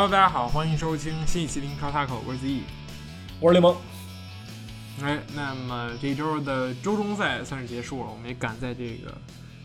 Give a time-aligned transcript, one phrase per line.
[0.00, 2.60] Hello，大家好，欢迎收听新一期的英超 Taco，我是 Z，
[3.40, 3.76] 我是雷蒙。
[5.02, 9.12] 哎，那么这周的周中赛算是结束了，我们也赶在这个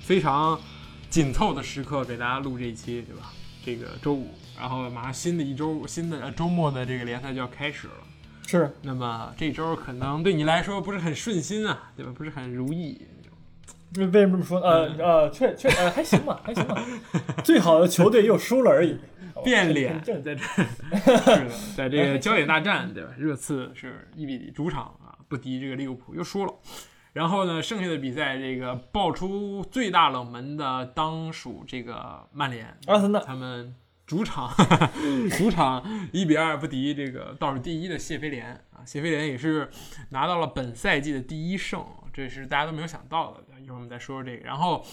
[0.02, 0.60] 非常
[1.08, 3.32] 紧凑的时刻给大家录这一期，对吧？
[3.64, 7.94] 这个周五，然后马上新的一周，新的周末的这个联赛就要开始了。
[8.48, 12.12] 是，那么这周可能对你来说不是很顺心啊，对吧？
[12.18, 13.00] 不是很如意。
[13.98, 14.60] 为为什么这么说？
[14.62, 16.84] 呃呃，确确呃还行吧，还行吧。
[17.46, 18.98] 最好的球队又输了而已。
[19.44, 23.12] 变脸在这， 是的， 在这个 焦点大战，对吧？
[23.18, 26.54] 热刺是一比主场啊不敌这个利物浦，又输了。
[27.14, 33.76] 然后呢，剩下的比赛，这个爆出最大冷门的当属这个曼联，阿森纳他们
[34.08, 34.52] 主场
[35.38, 39.70] 主场一比二不敌这个倒数第一的谢菲联啊，谢菲联也是
[40.10, 43.44] 拿到了本赛季的第一胜，这是大家都没有想到的。
[43.62, 44.46] 一会儿我们再说说这个。
[44.46, 44.84] 然后，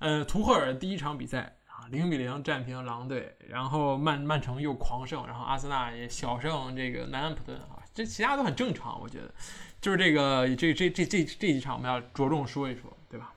[0.00, 1.57] 呃，图赫尔第一场比赛。
[1.90, 9.32] 零比零战平狼队，然后曼曼城又狂胜，然后阿森纳也小胜这个南安普顿啊，这其他都很正常，我觉得，
[9.80, 13.32] 就是这个这这这这这几场我们要着重说一说，对吧？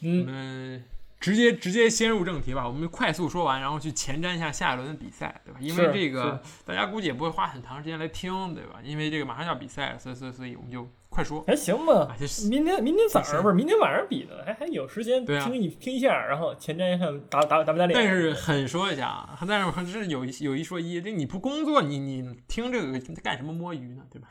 [0.00, 0.84] 嗯，我们
[1.18, 5.58] 直接直接先入正题吧，我们快速说完，然后去前瞻一下下一轮的比赛，对吧？
[5.60, 8.80] 因为这个大家估计也不会花很长时间来听，对吧？
[8.82, 10.88] 因为这个马上要比赛，所以所以所以我们就。
[11.16, 12.14] 快说，还行吧。
[12.50, 17.98] 明天明天早上不是明天晚上比的，还还有时间听一听一下，然后前瞻一下打打打不打脸。
[17.98, 24.02] 但是很说一下啊，但是还是有一有一说一，这你不工作，你你听这个干什么摸鱼呢？
[24.10, 24.28] 对吧？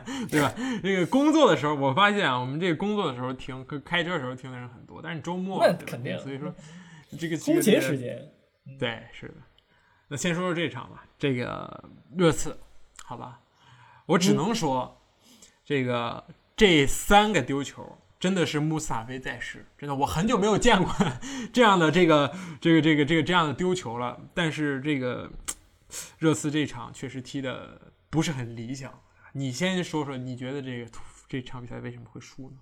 [0.30, 0.54] 对吧？
[0.82, 6.18] 这个工作的时候，我发现啊，我们这个工作的时候听，开车的时候听的人很多，但是周末那肯定。
[6.18, 6.50] 所以说
[7.18, 8.18] 这个通勤时间，
[8.78, 9.34] 对，是的。
[10.08, 11.84] 那先说说这场吧，这个
[12.16, 12.56] 热刺，
[13.04, 13.38] 好吧，
[14.06, 14.98] 我只能说。
[15.64, 16.24] 这个
[16.56, 20.92] 这三个丢球真的是穆斯塔菲在世，真的我很久没有见过
[21.52, 24.20] 这样的这个这个这个这个这样的丢球了。
[24.34, 25.30] 但是这个
[26.18, 28.92] 热刺这场确实踢的不是很理想。
[29.34, 30.90] 你先说说，你觉得这个
[31.28, 32.56] 这场比赛为什么会输呢？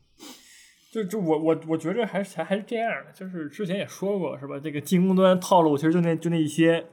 [0.93, 4.59] 就就我我我觉着还是还还是这样的，就是之前也说过是吧？
[4.59, 6.85] 这个进攻端套路其实就那就那一些，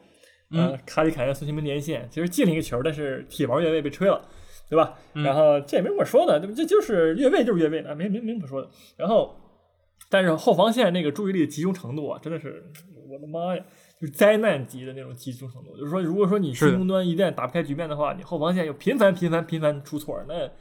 [0.52, 4.28] 嗯，卡里凯恩、孙兴民连线，其实进了一个球，但是体毛越位被吹了。
[4.70, 4.98] 对吧？
[5.14, 6.54] 然后这也没什么说的，对吧？
[6.56, 8.70] 这就是越位就是越位啊，没没没什么说的。
[8.98, 9.34] 然后，
[10.10, 12.64] 但是后防线那个注意力集中程度啊，真的是
[13.10, 13.64] 我的妈呀，
[14.00, 15.78] 就是灾难级的那种集中程度。
[15.78, 20.52] 就是说，如果说你进攻端一旦打不开局面的话，你后防线又频繁频繁频繁出错，那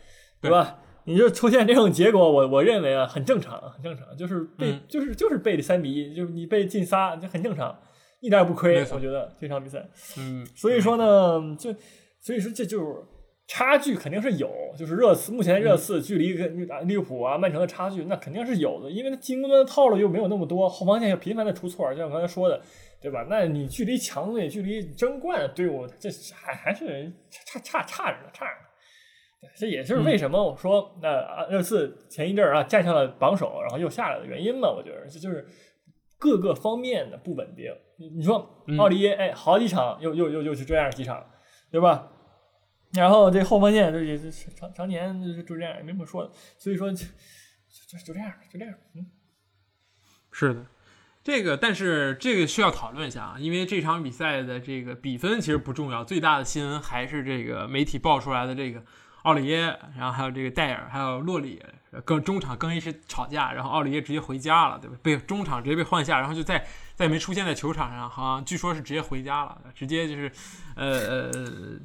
[0.41, 0.79] 对吧？
[1.05, 7.77] 你就出现这种结果，我我认为啊，很正常，很正常，就是被就是就是被三比一，就是你被进仨就很正常，
[8.21, 8.81] 一点也不亏。
[8.93, 9.89] 我觉得这场比赛，
[10.19, 11.75] 嗯，所以说呢，就
[12.21, 12.87] 所以说这就是。
[13.47, 22.61] 差距肯定是有，就是热刺目前热刺距离跟利物浦啊、曼城的差距那肯定是有的，因为他进攻端的套路又没有那么多，后防线又频繁的出错，就像刚才说的，
[23.01, 23.25] 对吧？
[23.31, 29.51] 那你距离强队、距离争冠的队伍，这还还是差差差着呢，差着呢。
[29.55, 34.69] 这也就是为什么我说那热刺前一阵啊站上了榜首，然后又下来的原因嘛。
[34.69, 35.47] 我觉得这就是
[36.19, 37.73] 各个方面的不稳定。
[37.97, 41.25] 你你说奥利耶，哎，好几场又又又又是这样几场，
[41.71, 42.11] 对吧？
[42.97, 47.05] 然后这后防线就也就常常年就就这样，也没什么说的，所以说就
[47.89, 49.07] 就就这样，就这样，嗯，
[50.33, 50.67] 是的，
[51.23, 58.83] 这个但是这个需要讨论一下啊，因为这场比赛的这个比分其实不重要，最大的新闻还是这个媒体爆出来的这个。
[59.23, 61.61] 奥里耶，然后还有这个戴尔，还有洛里，
[62.05, 64.97] 跟中场更衣室吵架，然后奥里耶直接回家了，对吧？
[65.03, 70.31] 被中场直接被换下，然后就再再没出现在球场上，好像据说是直接回家了，直接就是，
[70.75, 71.33] 呃呃，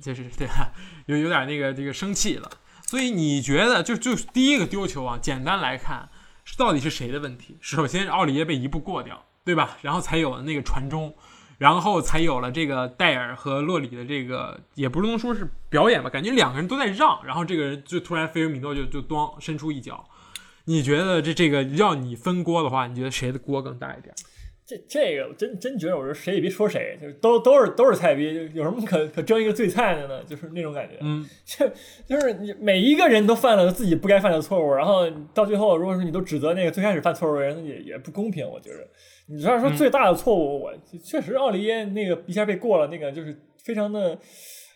[0.02, 0.72] 就是对吧？
[1.06, 2.50] 有有点那个这个生气了。
[2.84, 6.10] 所以你觉得，就就第一个丢球啊，简单来看，
[6.58, 7.58] 到底是谁的问题？
[7.62, 9.78] 首先，奥里耶被一步过掉，对吧？
[9.82, 11.16] 然后才有了那个传中。
[11.62, 20.04] 然后才有了这个戴尔和洛里的这个，也不能说是表演吧，感觉两个人都在让，然后这个人就突然菲尔米诺就就咣伸出一脚。
[20.66, 24.12] 你觉得这这个让你分锅的话，你觉得谁的锅更大一点？
[24.72, 30.24] 这这个我真真觉得，我说谁也别说谁，就是都都是都是菜逼，有什么可可争一个最菜的呢？
[30.24, 30.96] 就是那种感觉。
[31.02, 31.70] 嗯， 就
[32.08, 38.88] 就是你每一个人都犯了自己不该犯的错误，然后到最后，如果说你都指责那个最开始犯错误的人，也也不公平，我觉得。
[39.28, 44.18] 你要说最大的错误，我确实奥利耶那个一下被过了，那个就是非常的，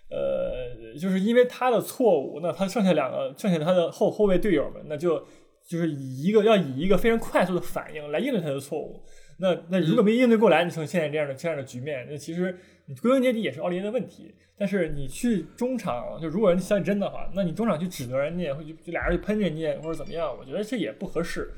[0.10, 5.20] 呃，就是因为他的错误，那他剩下两个，剩下他的后后卫队友们，那就
[5.68, 9.02] 就是以一个要以一个非常快速的反应来应对他的错误。
[9.38, 14.34] 那那如果没应对过来，你成现在这样的这样的局面，那其实你归根结底也是奥利耶的问题。
[14.58, 21.52] 但是你去中场，就如果人家真的话，那你中场去指责人家，或就就俩人去喷人家或者怎么样，我觉得这也不合适。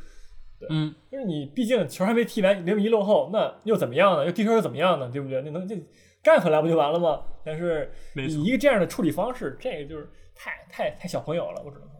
[0.60, 4.26] 对，嗯，就是你毕竟球还没踢完，零比一落后，那又怎么样呢？
[4.26, 5.08] 又踢球又怎么样呢？
[5.12, 5.44] 对不对？
[5.44, 5.76] 那能就
[6.24, 7.22] 干回来不就完了吗？
[7.46, 11.98] 但是没错以一个这样的处理方式，这个就是太太太小朋友了，我只能说。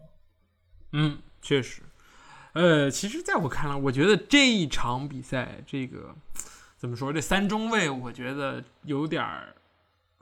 [0.94, 1.82] 嗯，确实，
[2.58, 6.12] 呃，其实在我看来，我觉得这一场比赛，这个
[6.76, 9.54] 怎么说，这三中卫，我觉得有点儿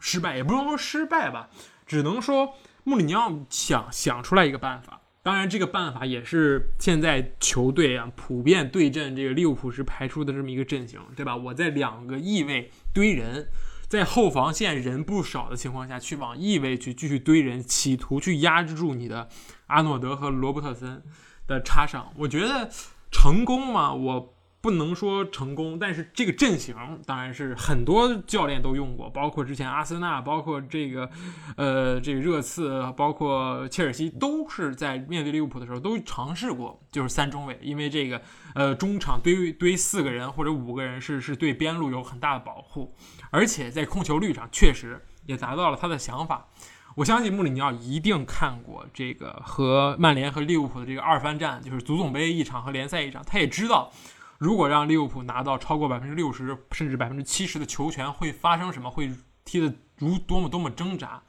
[0.00, 1.48] 失败，也不能说失败吧，
[1.86, 2.52] 只能说
[2.84, 5.00] 穆里尼奥想想出来一个办法。
[5.22, 11.34] 当然，这个办法也是现在球队啊普遍对阵这个利物浦时排出的这么一个阵型，对吧？
[11.34, 13.48] 我在两个翼位堆人，
[13.88, 19.26] 在后防线人不少的情况下去往翼位去继续堆人，企图去压制住你的
[19.68, 21.02] 阿诺德和罗伯特森
[21.46, 22.12] 的插上。
[22.16, 22.70] 我觉得
[23.10, 23.93] 成功嘛？
[23.93, 26.75] 我不能说成功，但是这个阵型
[27.06, 31.08] 当然是很多教练都用过，包括之前阿森纳，包括这个
[31.56, 38.20] 呃这个热刺，包括切尔西，都是在面对利物浦的时候都尝试过，就是三中卫，因为这个
[38.56, 42.93] 呃中场堆堆四个人或者五个人是是对边路有很大的保护，
[43.31, 46.48] 而且在控球率上确实也达到了他的想法。
[46.96, 53.93] 我相信穆里尼奥一定看过这个和曼联和利物浦的这个二番战，就是足总杯一场和联赛一场，他也知道，
[54.38, 58.90] 如果让利物浦拿到超过百分之六十甚至百分之七十的球权，会发生什么？
[58.90, 59.10] 会
[59.44, 61.22] 踢得如多么多么挣扎。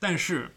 [0.00, 0.52] 但是，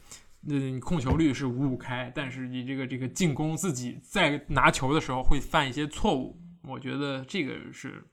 [0.47, 8.03] 嗯，控球率是五五开，但是你这个这个进攻自己在拿球的时候会犯一些错误，我觉得这个是，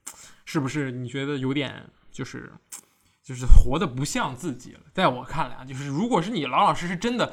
[0.45, 2.53] 是不是你觉得有点就是？
[3.29, 7.31] 就是活得不像自己了，在我看来啊，就是如果是你老老实实真的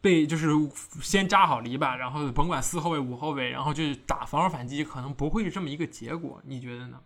[0.00, 0.48] 被就是
[1.00, 6.98] 先扎好篱笆，然后甭管四后卫五后卫，然后就打防守反击，可能不会是这么一个结果，你觉得呢？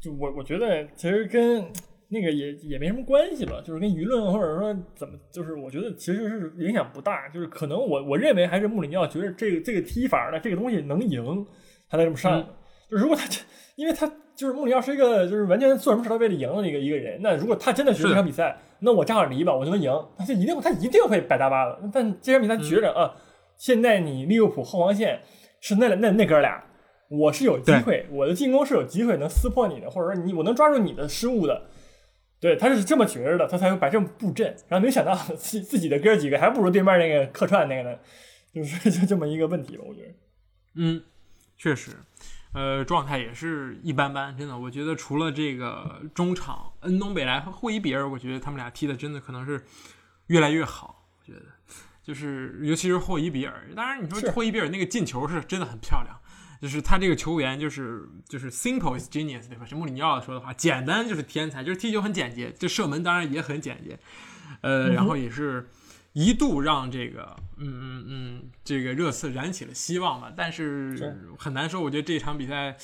[0.00, 1.66] 就我我觉得其实跟
[2.06, 11.44] 那个也也没什么关系吧，就是跟舆论或者说怎么，就是我觉得其实是影响不大，就是可能我我认为还是穆里尼奥觉得这个这个踢法呢，这个东西能赢，
[11.88, 12.40] 他才这么上。
[12.40, 12.46] 嗯
[12.88, 13.24] 就如果他
[13.74, 21.80] 因为他就是穆里尼奥是一个就是完全做什么事都为了赢的一个一个人，那如果他真的觉得这场比赛，那我正好离吧我就能赢，他就一定他一定会摆大巴的。
[21.92, 23.14] 但这场比赛觉着、啊，
[23.56, 25.22] 现在你利物浦后防线
[25.60, 26.62] 是那那那哥俩。
[27.08, 31.62] 我是有机会，我的进攻是有机会能撕破你的，或者说你我能抓住你的失误的。
[32.40, 34.52] 对，他是这么觉着的，他才会摆这么布阵。
[34.66, 37.96] 然后没想到自自己的哥几个还不如对面那个客串那个呢，
[38.52, 40.08] 就是 就这么一个问题吧，我觉得。
[40.74, 41.00] 嗯，
[41.56, 41.92] 确实，
[42.56, 44.56] 呃，状态也是一般般，真的。
[44.56, 49.62] 我觉得除了这个中场恩东北莱和霍伊比尔，我觉得他们俩踢的真的可能是
[50.28, 51.06] 越来越好。
[51.20, 51.44] 我觉得，
[52.02, 56.18] 就是尤其是霍伊比尔，当然你说霍伊比尔那个进球是真的很漂亮。
[56.58, 59.66] 就是他这个球员，就是就是 simple is genius，对吧？
[59.66, 63.98] 是穆里尼奥说的话，简单就是天才，就是踢球很简洁，这射门当然也很简洁，
[64.62, 65.68] 呃，然后也是
[66.14, 71.80] 一度让这个嗯嗯嗯这个热刺燃起了希望吧，但是是很难说。
[71.80, 72.76] 我觉得这场比赛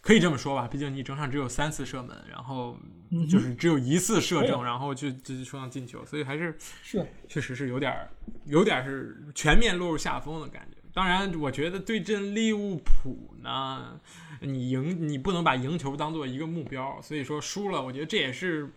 [0.00, 2.78] 可以这么说吧，毕竟你整场只有三次射门，然后
[3.10, 8.08] 嗯就是只有一次射对正，然后就就说上进球，所以还是是确实是有点儿
[8.46, 10.76] 有点儿是全面落入下风的感觉。
[10.92, 14.00] 当然，我觉得对阵利物浦呢，
[14.40, 18.68] 你赢你不能把赢球当做一个目标，所以说输了，我觉得这也是，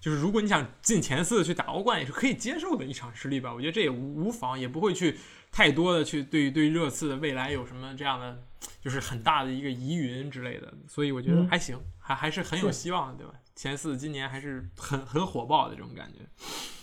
[0.00, 3.52] 就是如果你想进前四去打欧冠，也是可以接受的一场失利吧。
[3.52, 5.18] 我觉得这也无无妨，也不会去
[5.52, 8.42] 太多的去对对热刺的未来有什么这样的，
[8.82, 10.72] 就是很大的一个疑云之类的。
[10.88, 13.34] 所以我觉得嗯还行，还还是很有希望的，对吧？
[13.54, 16.20] 前四今年还是很很火爆的这种感觉。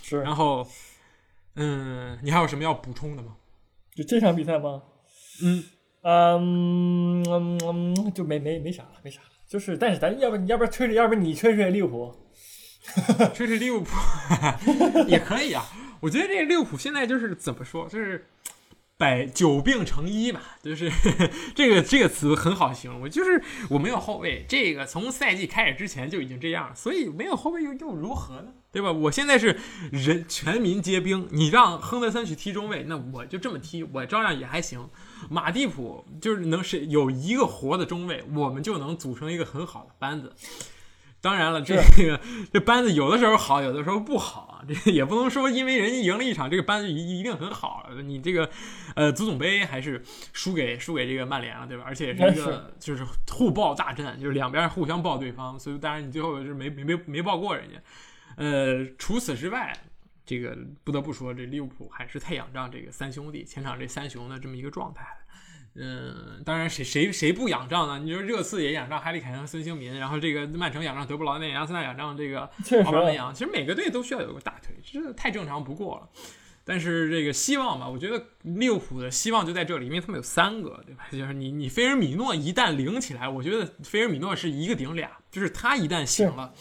[0.04, 0.68] 是，然后，
[1.56, 3.36] 嗯，你还有什么要补充的吗？
[3.96, 4.84] 就这场比赛吗？
[5.44, 5.64] 嗯，
[6.04, 9.28] 嗯嗯嗯，就没没没啥了，没啥了。
[9.48, 12.16] 就是，但是咱要不要不然吹吹，要不然你吹吹利物浦。
[13.34, 13.90] 吹吹利物浦
[15.08, 15.64] 也可以啊。
[16.00, 18.28] 我觉得这个利物浦现在就是怎么说，就是
[18.98, 20.92] 百久病成医吧，就是
[21.56, 23.02] 这个这个词很好形容。
[23.02, 28.48] 我就是我没有后卫，这个从赛季开始之前就已经这样，所以没有后卫又又如何呢？
[28.72, 28.92] 对吧？
[28.92, 29.60] 我现在是
[29.92, 34.88] 人全民皆兵，你让亨德森去踢中卫，那我就这么踢，我照样也还行。
[35.32, 40.32] 马蒂普就是能是有一个活的中卫，我们就能组成一个很好的班子。
[41.28, 42.18] 当然了，这个
[42.54, 44.64] 这班子有的时候好，有的时候不好啊。
[44.66, 47.90] 这也不能说因为人家赢了一场，这个班子一一定很好。
[48.02, 48.50] 你这个
[48.96, 51.84] 呃足总杯还是输给输给这个曼联了，对吧？
[51.86, 57.76] 而且也是一个就是互爆大战，就是两边互相爆对方，所以当然你最后是没没没没爆过人家。
[58.38, 59.78] 呃，除此之外，
[60.26, 65.27] 这个不得不说，这利物浦还是太仰仗这个三兄弟前场这三雄的这么一个状态了。
[65.80, 68.00] 嗯，当然谁谁谁不仰仗呢？
[68.00, 72.50] 你说热刺也仰仗哈利凯恩和孙兴民，然后这个曼城仰仗德布劳内，阿森纳仰仗这个
[72.84, 73.34] 奥巴梅扬。
[73.34, 76.10] 其实每个队都需要有个大腿，这太正常不过了。
[76.66, 81.06] 但是这个希望吧，我觉得利物浦的希望就在这里，因为他们有三个，对吧？
[81.12, 86.54] 就是你你菲尔米诺一旦灵起来，我觉得菲尔米诺是一个顶俩，就是他一旦醒了，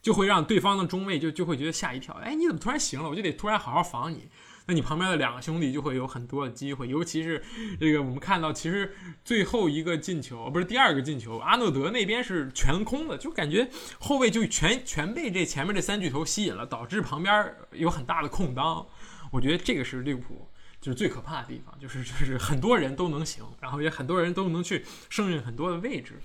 [0.00, 3.08] 就会让对方的中卫就就会觉得吓一跳，哎，你怎么突然醒了？
[3.08, 4.28] 我就得突然好好防你。
[4.72, 7.42] 那你旁边的两个兄弟就会有很多的机会，尤其是
[7.78, 8.90] 这个我们看到，其实
[9.22, 13.68] 最后一个进球不是第二个进球，阿诺德那边是全空的，就感觉
[14.00, 18.86] 后卫就全全被这前面这三巨头吸引了，导致旁边有很大的空当。
[19.30, 20.48] 我觉得这个是利物浦
[20.80, 26.18] 就是最可怕的地方，就是就是很多人都能行，然后也很多人都能去胜任很多的位置，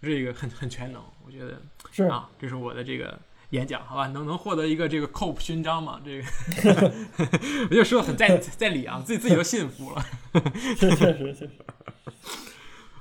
[0.00, 1.02] 这个很很全能。
[1.26, 3.18] 我觉得是啊，这是我的这个。
[3.50, 6.00] 演讲好吧，能能获得一个这个 COPE 勋章吗？
[6.04, 6.92] 这个
[7.70, 10.04] 我就说很在在理啊，自己自己都信服了。
[10.76, 11.50] 确确实确实。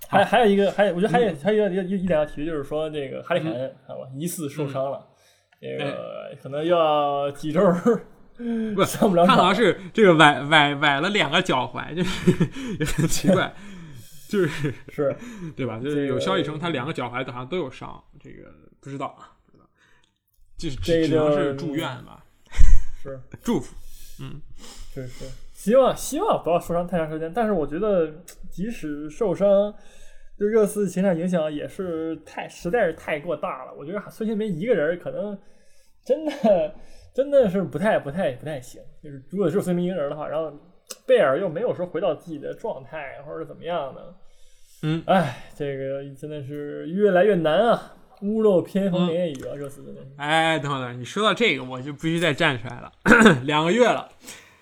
[0.09, 5.05] 还还有一个，还有我觉得还有还有一个一一点要提，就是说这个哈里凯恩，好吧，疑似受伤了，
[5.59, 7.59] 这个可能要几周
[8.73, 12.31] 不 上不了他好像是这个崴崴崴了两个脚踝，就是
[12.79, 13.53] 也很奇怪，
[14.29, 15.13] 就是是
[15.57, 15.77] 对吧？
[15.83, 18.49] 就是有消息称他两个脚踝好像都有伤，这个
[18.79, 19.13] 不知道。
[20.57, 22.25] 就只能是祝愿吧，
[23.03, 23.75] 是 祝福，
[24.19, 24.41] 嗯，
[24.93, 27.31] 是是，希望希望不要受伤太长时间。
[27.31, 28.11] 但是我觉得，
[28.49, 29.73] 即使受伤，
[30.37, 33.73] 对热刺前场影响也是太实在是太过大了。
[33.75, 35.37] 我觉得孙兴民一个人可能
[36.03, 36.75] 真的
[37.13, 38.81] 真的是不太不太不太行。
[39.03, 40.51] 就是如果只有孙兴民一个人的话，然后
[41.05, 44.15] 贝尔又没有说回到自己的状态或者怎么样的，
[44.81, 47.93] 嗯，哎，这个真的是越来越难啊。
[48.21, 49.55] 屋漏偏逢连夜雨啊！
[49.55, 52.91] 热死的哎，等会儿，你说到这个，我就必须再站出来了。
[53.45, 54.09] 两个月了，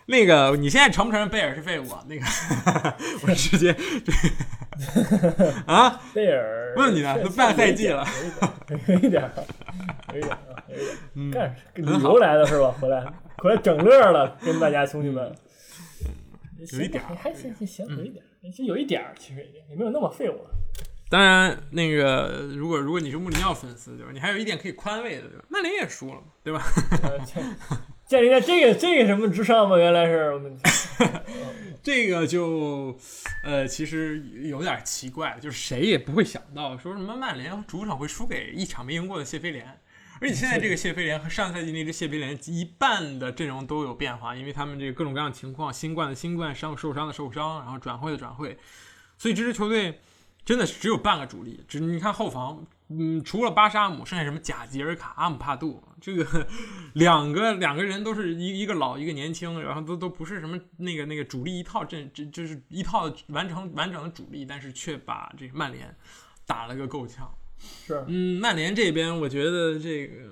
[0.08, 1.86] 那个，你现在承不承认贝尔是废物？
[2.08, 2.26] 那个，
[3.24, 3.76] 我直接
[5.66, 8.06] 啊，贝尔问你呢，都半赛季了，
[8.88, 9.24] 有一点，
[10.14, 10.38] 有一点，
[11.16, 12.76] 有一点， 干旅游来了是吧？
[12.80, 13.06] 回来
[13.38, 15.34] 回来整乐了，跟大家兄弟们，
[16.74, 20.50] 有一点，还行行行，有一点，就有一点，其实也没有那么废物了。
[21.08, 24.12] 当然，那个如果如果你是穆里尼奥粉丝，对吧？
[24.12, 25.46] 你还有一点可以宽慰的，对吧？
[25.50, 26.62] 曼联也输了，对吧？
[28.08, 29.78] 建立在这个这个什么之上吗？
[29.78, 30.58] 原来是我们
[31.84, 32.98] 这个就
[33.44, 39.80] 呃，其实有点奇怪，就是谁也不会想到说什么曼联主场会输给一场没赢过的谢菲联，
[40.20, 48.58] 而且现在这个谢菲联和上赛季那支谢菲联一半的阵容都有变化，因为他们这个各种各样的情况，新冠的新冠，伤受伤的受伤，然后转会的转会，
[49.20, 50.00] 所以这支球队。
[50.46, 56.48] 真的是只有半个主力，只你看后防，嗯，除了巴沙姆，剩下什么贾吉尔卡、阿姆帕杜，这个
[56.94, 65.96] 两个两个人都是一一个老一个年轻，然后都都不是什么那个那个主力一套阵，这就是一套完成完整的主力，但是却把这个曼联
[66.46, 67.28] 打了个够呛。
[67.58, 70.30] 是，嗯，曼联这边我觉得这个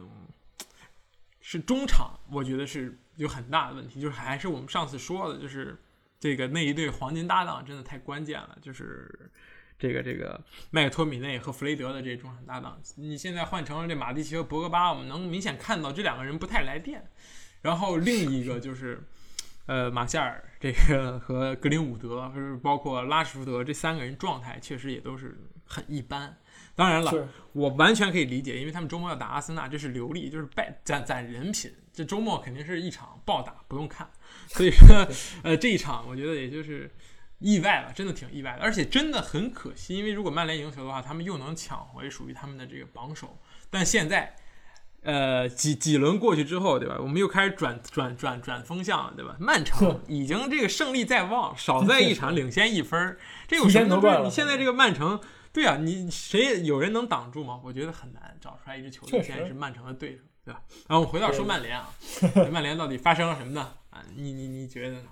[1.42, 5.76] 是中场，我觉得是有很大的问题，就是还是我们上次说的，就是
[6.20, 9.32] 这个那一对黄金搭档真的太关键了，就是。
[9.80, 10.40] 这个这个
[10.72, 17.04] 麦克托米内和弗雷德的这中场搭档，你现在换成了这马蒂奇和博格巴，我们能明显看到这两个人不太来电。
[17.62, 19.04] 然后另一个就是，
[19.66, 26.38] 呃，马夏尔这个和格林伍德，是包括拉什福德这三个人状态确实也都是很一般。
[26.76, 31.72] 当然了，我完全可以理解，因为他们周末要打阿森纳，这是流利，就是败攒攒人品。
[31.92, 34.10] 这周末肯定是一场暴打，不用看。
[34.48, 35.08] 所以说，
[35.44, 36.90] 呃，这一场我觉得也就是。
[37.44, 43.38] 意外了，真的挺意外的，而且真的很可惜，因为如果曼联赢球的话，他们又能抢回属于他们的这个榜首。
[43.70, 44.36] 但现在，
[45.02, 46.96] 呃，几几轮过去之后，对吧？
[47.00, 49.36] 我们又开始转转转转风向了，对吧？
[49.40, 54.24] 曼城已经这个胜利在望，少在一场领先一分，这有什么对？
[54.24, 55.20] 你现在这个曼城，
[55.52, 57.60] 对啊，你谁有人能挡住吗？
[57.62, 60.62] 我觉得很难找出来一支球队现在是曼城的对手，对吧？
[60.88, 61.90] 然后我们回到说曼联啊，
[62.50, 63.74] 曼联到底发生了什么呢？
[63.90, 65.10] 啊，你你你觉得呢？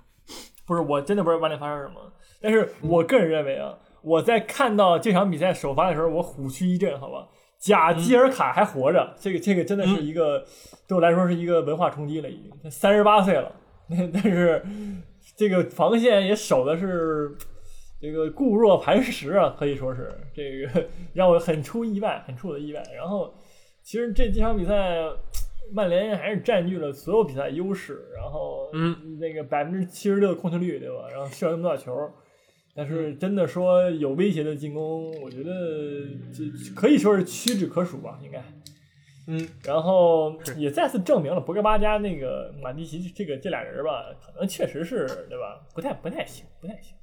[0.65, 2.13] 不是，我真的不知道曼联发生什么。
[2.41, 7.27] 但是我个人认为啊，我在看到这场比赛首发的时候，我虎躯一震，好吧？
[7.59, 10.43] 贾基尔卡还活着，这个这个真的是一个
[10.87, 13.51] 对我来说是一个文化冲击了，已经三十八岁了，
[14.11, 14.65] 但是
[15.37, 17.37] 这个防线也守的是
[18.01, 22.81] 这个固若磐石啊，可以说是这个让我很出意外，很出我的意外。
[22.95, 23.31] 然后
[23.83, 24.97] 其实这几场比赛，
[25.73, 31.07] 曼联还是占据了所有比赛优势，然后嗯，那个百分之七十六的控球率，对吧？
[31.11, 31.91] 然后射了那么多球。
[32.73, 35.51] 但是真的说有威胁的进攻，我觉得
[36.33, 38.41] 这可以说是屈指可数吧，应该。
[39.27, 45.61] 嗯，然后也再次证明了博格巴加那个马蒂奇这个这俩人吧，可能确实是对吧？
[45.75, 46.95] 不太不太行，不太行。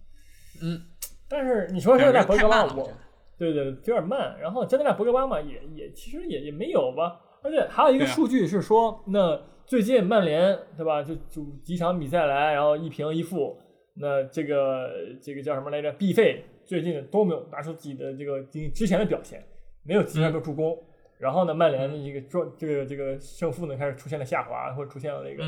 [0.62, 0.80] 嗯，
[1.28, 2.90] 但是你说现在博格巴，我
[3.38, 4.38] 对对有点慢。
[4.40, 7.20] 然后真的在博格巴嘛，也也其实也也没有吧。
[7.42, 11.02] 而且还有一个数据是说，那最近曼联对吧？
[11.02, 13.56] 就就几场比赛来，然后一平一负，
[13.94, 14.90] 那这个
[15.20, 15.92] 这个叫什么来着？
[15.92, 18.42] 毕费最近都没有拿出自己的这个
[18.74, 19.44] 之前的表现，
[19.84, 20.76] 没有进球助攻。
[21.18, 25.42] 然后呢，曼联的一个状这个这个胜负呢开始出现了下滑，或者出现了那个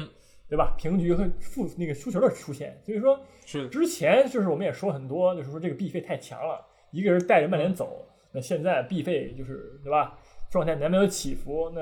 [0.49, 0.75] 对吧？
[0.76, 2.76] 平局和负那个输球的出现。
[2.85, 8.04] 所以说，是之前就是我们也说很多，就是说这个 B 费太强了，一个人带着曼联走。
[8.32, 10.18] 那现在 B 费就是对吧？
[10.50, 11.71] 状态难免有起伏。
[11.75, 11.80] 那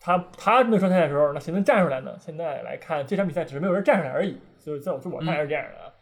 [0.00, 2.16] 他他没有状态的时候，那谁能站出来呢？
[2.18, 4.38] 现在来看这场比赛，只是没有人站出来而已。
[4.58, 5.92] 就是在我就我看来是这样的。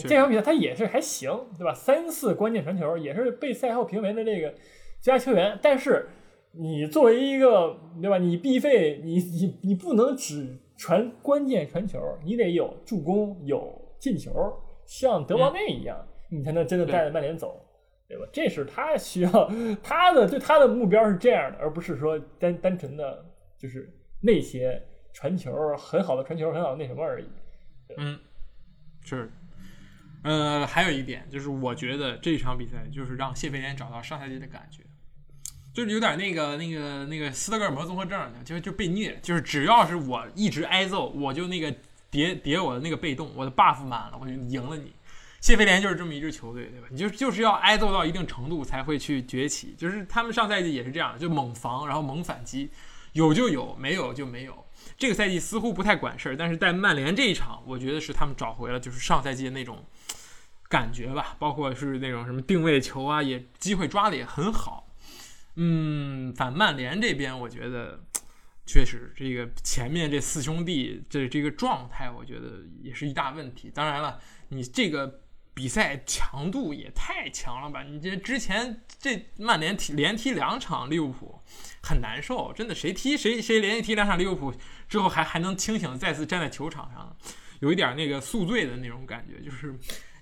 [0.00, 1.72] 这场比赛他也是还行，对吧？
[1.72, 4.52] 三次关键传球也是被赛后评为的这个。
[5.00, 6.08] 最佳球员，但是
[6.52, 8.18] 你作为一个对吧？
[8.18, 14.32] 你必费，你你你不能只传关键传球，你得有助攻、有进球，
[14.84, 15.96] 像德邦内一样，
[16.30, 17.64] 你才能真的带着曼联走，
[18.08, 18.26] 对吧？
[18.32, 19.30] 这是他需要
[19.82, 23.24] 他的对他的目标是这样的，而不是说单单纯的
[23.58, 27.26] 就是那些传球很好的传球很好的那什么而已。
[27.96, 28.18] 嗯，
[29.04, 29.30] 是。
[30.24, 34.82] 呃，还有一点就是，我觉得这场比赛就是让谢菲联找到上赛季的感觉。
[35.72, 39.16] 就是有点那个、那个、那个斯德哥尔摩综合症，就就被虐。
[39.22, 41.72] 就是只要是我一直挨揍，我就那个
[42.10, 44.92] 叠叠我的那个被动，我的 buff 满了，我就赢了你。
[45.40, 46.88] 谢菲联就是这么一支球队，对吧？
[46.90, 49.74] 你就就是要挨揍到一定程度才会去崛起。
[49.78, 52.70] 就是他们上赛季也是这样，就猛防，然后猛反击，
[53.12, 54.66] 有就有，没有就没有。
[54.96, 59.84] 这个赛季似乎不太管事儿，但是在曼联这一场，我觉得是他们找回了就是上赛季的那种
[60.68, 64.88] 感觉吧，包括是那种什么定位球啊，也机会抓的也很好。
[65.54, 68.00] 嗯，反曼联这边，我觉得
[68.66, 73.70] 确实这个前面这四兄弟这这个状态，我觉得也是一大问题。
[73.72, 75.20] 当然了，你这个
[75.58, 77.82] 比赛强度也太强了吧？
[77.82, 81.40] 你这之前这曼联踢连踢两场利物浦，
[81.82, 84.54] 很难受，真的，谁踢谁谁连续踢两场利物浦
[84.88, 87.16] 之后还还能清醒再次站在球场上，
[87.58, 89.74] 有一点那个宿醉的那种感觉，就是。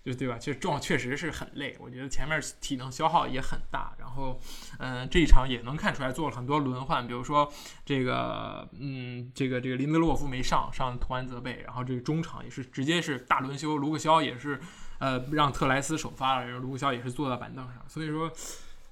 [0.06, 0.38] 就对吧？
[0.38, 3.92] 其实撞确实是很累，我觉得前面体能消耗也很大。
[3.98, 4.40] 然后，
[4.78, 7.52] 嗯，这一场也能看出来做了很多轮换，比如说
[7.84, 11.60] 这个，嗯，这个这个林德洛夫没上，上图安泽贝。
[11.64, 14.60] 然后这个中场也是直接是大轮休，卢克肖也是，
[14.98, 17.84] 呃，让特莱斯首发了，然后卢克肖也是坐在板凳上。
[17.88, 18.32] 所以说，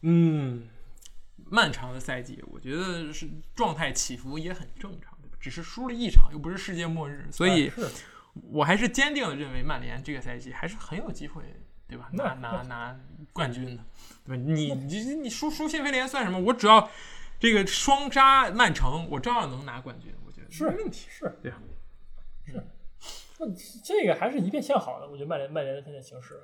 [0.03, 0.69] 嗯，
[1.51, 5.37] 漫长的赛季，我觉得是状态起伏也很正常，对吧？
[5.41, 7.73] 只是输了一场，又不是世界末日，所以。
[8.51, 11.45] 我还是坚定的认为，曼联这个赛季还是很有机会，
[11.87, 12.09] 对吧？
[12.15, 12.99] 拿拿拿
[13.33, 13.85] 冠军的，
[14.25, 14.43] 对吧？
[14.45, 16.41] 你你你输输谢菲联算什么？
[16.41, 16.91] 我只要
[17.39, 20.13] 这个双杀曼城，我照样能拿冠军。
[20.27, 21.59] 我觉得是没问题，是对呀，
[22.45, 22.67] 是。
[23.47, 26.41] 那这个还是一片向好的，我觉得曼联曼联的现在形势，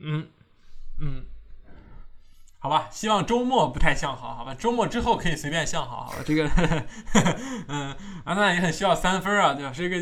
[0.00, 0.26] 嗯
[1.00, 1.24] 嗯。
[2.58, 6.48] 好吧，希望周末不太向好，好吧，周末之后可以随便向好，好吧，这个，
[7.68, 9.70] 嗯，阿森纳也很需要三分啊，对吧？
[9.74, 9.98] 这个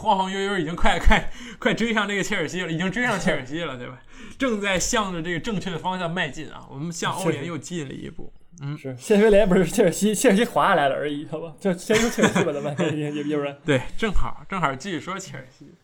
[0.00, 4.00] 晃晃悠悠已经快快快追上这个切尔西了，已经追上切尔西了，对吧？
[4.38, 8.32] 正在向着这个正确的方向迈进啊，我们向欧联又进了一步。
[8.62, 11.52] 嗯，是，谢菲联不是切尔西，切尔西滑下来了而已，好吧？
[11.60, 13.54] 就先说切尔西吧，咱们 也也也不然。
[13.62, 15.74] 对，正好正好继续说切尔西，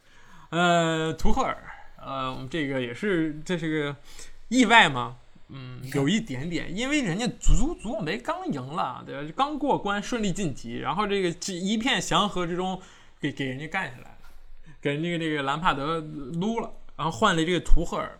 [0.53, 1.57] 呃，图赫尔，
[1.97, 3.97] 呃，我们这个也是，这是个
[4.49, 5.17] 意外吗？
[5.49, 9.33] 嗯，有一点点，因为人家足足足总杯刚赢了，对吧？
[9.35, 12.79] 刚过关顺利晋级，然后这个这一片祥和之中，
[13.19, 14.19] 给给人家干下来了，
[14.83, 16.01] 给那个这个兰帕德
[16.35, 18.19] 撸了，然后换了这个图赫尔，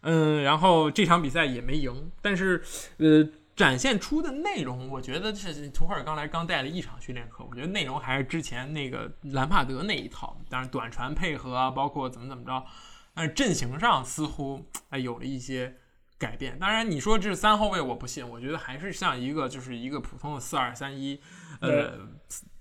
[0.00, 2.62] 嗯，然后这场比赛也没赢，但是
[2.96, 3.28] 呃，
[3.60, 12.64] 展现出的内容，我觉得是图赫尔刚来刚带了一场训练课，我觉得内容还是之前那个兰帕德那一套，当然短传配合啊，包括怎么怎么着，
[13.12, 15.76] 但是阵型上似乎哎有了一些。
[16.20, 21.18] 改变，当然你说这是三后卫，我不信，我觉得还是像一个就是一个普通的四二三一，
[21.62, 21.98] 呃，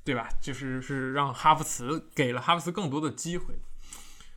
[0.05, 0.29] 对吧？
[0.39, 3.53] 就是是让哈弗茨给了哈弗茨更多的机会。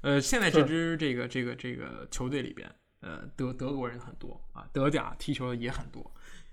[0.00, 2.68] 呃，现在这支这个这个这个球队里边，
[3.00, 6.12] 呃，德德国人很多啊，德甲踢球的也很多，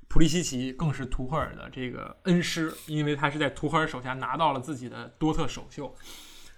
[0.09, 5.95] 普利西奇更是图赫尔的这个恩师，因为他是在图赫尔手下拿到了自己的多特首秀。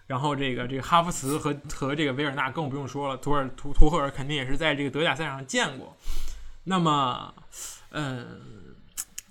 [0.08, 5.96] 然后这个这个哈弗茨和和这个维尔纳更不用说了，图尔图图赫尔肯定也是在这个德甲赛场上见过。
[6.64, 7.34] 那么，
[7.92, 8.42] 嗯，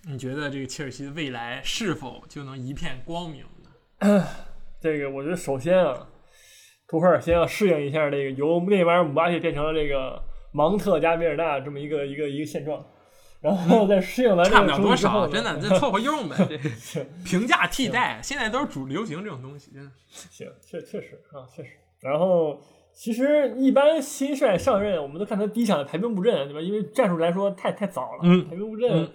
[0.05, 4.27] 你觉得这个切尔西的未来是否就能一片光明呢？
[4.81, 6.09] 这个我觉得首先啊，
[6.87, 12.85] 图赫尔先要适应一下这个由内马尔、姆巴佩变成了这个芒特加维尔纳这么一个一个一个现状。
[13.41, 16.37] 然后再适应完差不了多少，真的，这凑合用呗。
[16.93, 19.91] 这平价替代，现在都是主流行这种东西，真的。
[20.09, 21.71] 行，确确实啊，确实。
[22.01, 22.61] 然后
[22.93, 26.61] 其实一般新帅上任，我们都看他第一场的排兵布阵，对吧？
[26.61, 29.09] 因为战术来说太太早了，嗯排兵布阵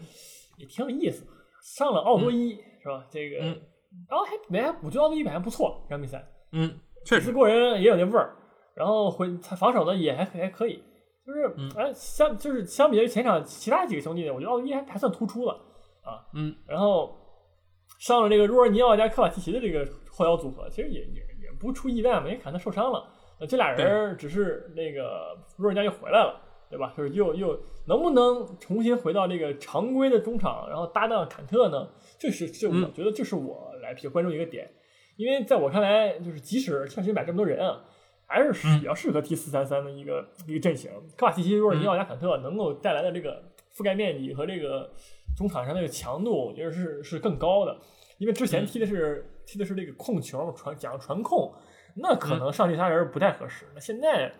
[0.57, 1.25] 也挺有意思。
[1.61, 3.05] 上了奥多伊是吧？
[3.11, 8.35] 这个然后还没我觉得奥地利还不错，这场比赛，嗯，确实过人也有那味儿，
[8.75, 10.83] 然后回他防守呢也还还可以，
[11.25, 15.53] 就是嗯哎相就是相比于前场其他几个兄弟，我觉得奥地利还还算突出了
[16.03, 17.17] 啊，嗯，然后
[17.99, 23.07] 上了这个若尔尼奥加科瓦蒂奇的这个后腰组合，其实也也也不出意外嘛，因为坎特受伤了，
[23.39, 26.41] 那这俩人只是那个若尔尼奥又回来了。
[26.67, 26.91] 对吧？
[26.97, 27.57] 就是又又
[27.87, 31.87] 能不能重新回到这个常规的中场，然后搭档坎特呢？
[32.19, 34.67] 这是这我觉得这是我来比较关注一个点，
[35.15, 37.85] 因为在我看来，就是即使切尔西买这么多人啊，
[38.27, 40.91] 还是比较适合踢四三三的一个一个阵型。
[41.17, 43.43] 科瓦蒂奇、若尔尼奥加坎特能够带来的这个
[43.75, 44.91] 覆盖面积和这个
[45.37, 47.77] 中场上那个强度，我觉得是是更高的。
[48.17, 51.53] 因为之前踢的是踢的是这个控球传讲传控，
[51.95, 53.65] 那可能上其他人不太合适。
[53.73, 54.31] 那现在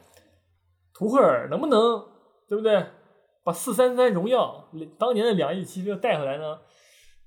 [0.94, 1.80] 图赫尔能不能？
[2.48, 2.86] 对不对？
[3.44, 6.60] 把四三三荣耀当年的两亿七就带回来呢？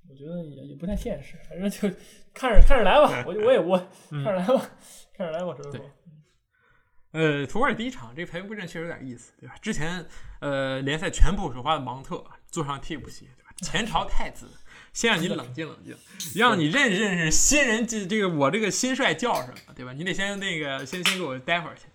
[0.09, 1.87] 我觉得也也不太现实，反正就
[2.33, 3.23] 看着看着来吧。
[3.27, 3.77] 我我也我
[4.09, 4.69] 看着来吧，
[5.13, 5.85] 看着来吧，只能说。
[7.11, 9.55] 呃，图赫尔第一场这个排兵布阵确实有点意思，对吧？
[9.61, 10.05] 之前
[10.39, 13.51] 呃联赛全部首发的芒特坐上替补席，对吧？
[13.61, 14.47] 前朝太子，
[14.93, 15.95] 先让你冷静冷静，
[16.35, 19.91] 让你认识认识新人这这个我这个新帅叫什么，对吧？
[19.93, 21.85] 你得先那个先先给我待会儿去。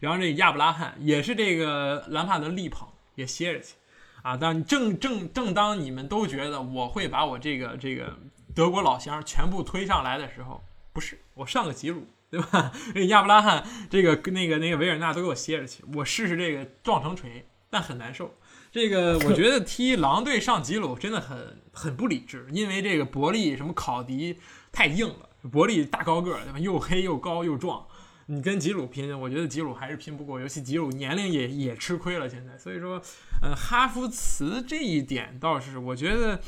[0.00, 3.74] 然后这亚布拉罕也是这个兰帕德力捧，也歇着去，
[4.22, 4.36] 啊！
[4.36, 8.18] 当正正正当你们都觉得我会把我这个这个
[8.54, 12.72] 德国老乡全部推上来的时候，不是我上个吉鲁，对吧？
[12.92, 18.34] 这 亚布拉罕这个那个那个维尔纳都给我歇着去，我试试这个撞成锤，但很难受。
[18.72, 24.36] 这个我觉得踢狼队上吉鲁真的很很不理智，因为这个伯利什么考迪
[24.72, 26.58] 太硬了，伯利大高个儿，对吧？
[26.58, 27.86] 又黑又高又壮。
[28.26, 32.26] 你跟吉鲁拼，我觉得吉鲁还是拼不过，尤其吉鲁年龄也也吃亏了。
[32.26, 33.00] 现在，所以说，
[33.42, 36.40] 呃，哈弗茨这一点倒是我觉得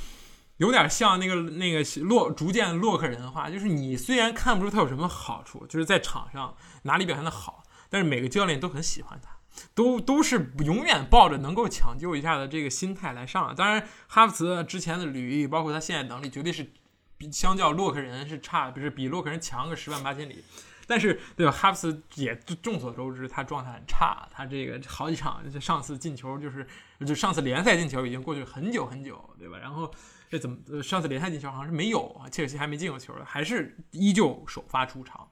[0.59, 9.37] 有点像那个那个洛逐渐洛克人化，就是你虽然看不出他有什么好处，就是在场上哪里表现的好，但是每个教练都很喜欢他，
[9.75, 13.55] 都都是永远抱着能够抢救一下的这个心态来上。
[13.55, 16.73] 当然，哈弗茨之前的履历，包括他现在能力，绝对是
[17.19, 20.45] 比相较洛克人是差，不是比洛克人强个十万八千里。
[20.89, 21.51] 但是，对吧？
[21.51, 24.29] 哈弗茨也众所周知，他状态很差。
[24.31, 26.65] 他这个好几场，上次进球就是，
[27.05, 29.59] 就上次联赛进球已经过去很久很久，对吧？
[29.59, 29.91] 然后
[30.29, 32.29] 这怎么上次联赛进球好像是没有啊？
[32.29, 35.29] 切尔西还没进过球的，还是依旧首发出场。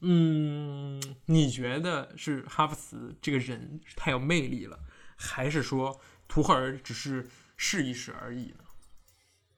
[0.00, 4.78] 嗯，你觉得是哈弗茨这个人太有魅力了，
[5.16, 8.64] 还是说图赫尔只是试一试而已呢？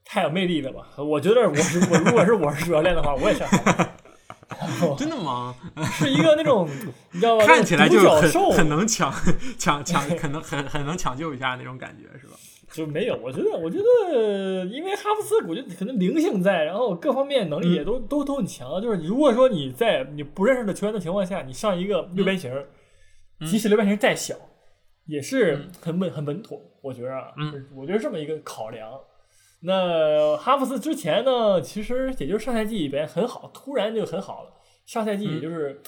[0.04, 0.86] 太有魅力了吧？
[1.02, 3.48] 我觉得我是我如果是我是主教练的话，我也想。
[4.98, 5.54] 真的吗？
[5.94, 6.68] 是一个那种
[7.10, 7.46] 你知道吗？
[7.46, 9.10] 看起来就很很能抢
[9.58, 12.36] 抢抢，可能很很能抢救一下那种感觉，是吧？
[12.74, 18.82] 就没有，我觉得，我觉得，因为哈弗斯，我觉得可能灵性在，然后各方面能力也都、嗯、都都很强。
[18.82, 22.52] 就是如果说你在你不认识的球员的情况下，你上一个六边形，
[23.38, 24.34] 嗯、即使六边形再小，
[25.06, 26.60] 也是很稳很稳妥。
[26.82, 28.90] 我觉得啊，嗯，我觉得这么一个考量。
[29.60, 34.50] 那哈弗斯之前呢，其实也就是上赛季里边很好，突然就很好了。
[34.84, 35.80] 上赛季也就是，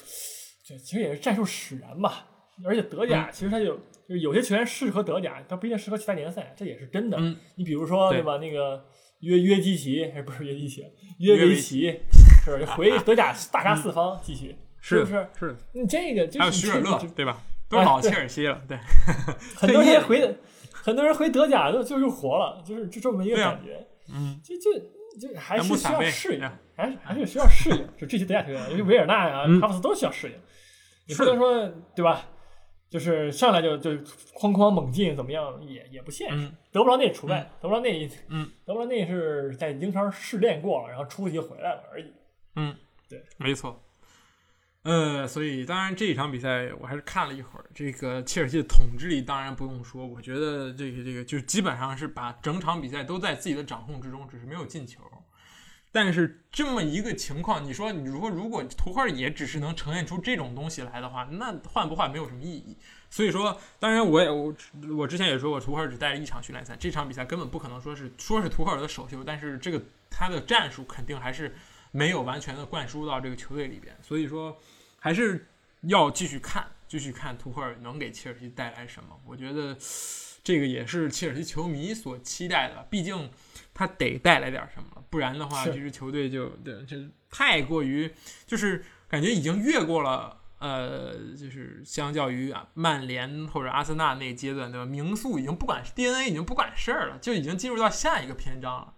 [0.65, 2.25] 这、嗯、其实也是战术使然吧。
[2.65, 7.17] 而且德甲其实他有，就是有些球员适合德甲，他不一定适合其他联赛，这也是真的。
[7.19, 8.85] 嗯、你比如说对吧，那个
[9.19, 10.85] 约约基奇，还不是约基奇，
[11.19, 11.99] 约维奇，
[12.45, 12.75] 是吧？
[12.75, 15.27] 回 德甲大杀四方，继续是不是？
[15.37, 15.57] 是。
[15.73, 17.37] 你这个就是还有徐尔勒，对吧？
[17.69, 18.77] 都是老切尔西了，对。
[19.55, 20.37] 很多人回，
[20.71, 23.85] 很多人回德甲就就又活了，就是就这么一个感觉。
[24.09, 24.79] 嗯，就就
[25.19, 27.85] 就还是需要适应，啊还是还是需要适应。
[27.97, 30.33] 就这些德甲球员，尤其维尔纳呀、哈弗斯都需要适应。
[31.07, 32.29] 你不能说对吧？
[32.89, 36.51] 就是上来就就哐哐猛进，怎么样也也不现实。
[36.71, 42.13] 德布劳内除外，德布劳内，嗯，德布劳内是在英超试炼过了，然后出去就回来了而已。
[42.55, 42.75] 嗯，
[43.09, 43.83] 对，没错。
[44.83, 47.65] 呃，所以当然这一场比赛我还是看了一会儿。
[47.75, 55.01] 这个切尔西的统治力当然不用说，我觉得这个这个就是基本上是把整场比赛都在自己的掌控之中，只是没有进球。
[55.91, 62.77] 但是这么一个情况，你说你如果如果图赫尔也只是能呈现出这种东西来的话，那换不换没有什么意义。
[63.09, 64.53] 所以说，当然我也我
[64.97, 71.55] 我之前也说过，图赫尔只带了一场训练赛，这场比赛根本不可能说是说是图赫尔的首秀，但是这个他的战术肯定还是
[71.91, 73.95] 没有完全的灌输到这个球队里边。
[74.03, 74.55] 所以说，
[74.99, 75.47] 还是
[75.83, 79.17] 要继续看，继续看图赫尔能给切尔西带来什么。
[79.25, 79.75] 我觉得
[80.43, 83.31] 这个也是切尔西球迷所期待的，毕竟
[83.77, 85.03] 他得带来点什么。
[85.11, 86.97] 不然的话，这支球队就对，就
[87.29, 88.11] 太过于，
[88.47, 94.85] 就是感觉已经越过了，呃，就是相较于曼联或者阿森纳那阶段，对吧？
[94.85, 98.93] 名宿已经不管 DNA 已经不管事儿了，就已经进入到下一个篇章了。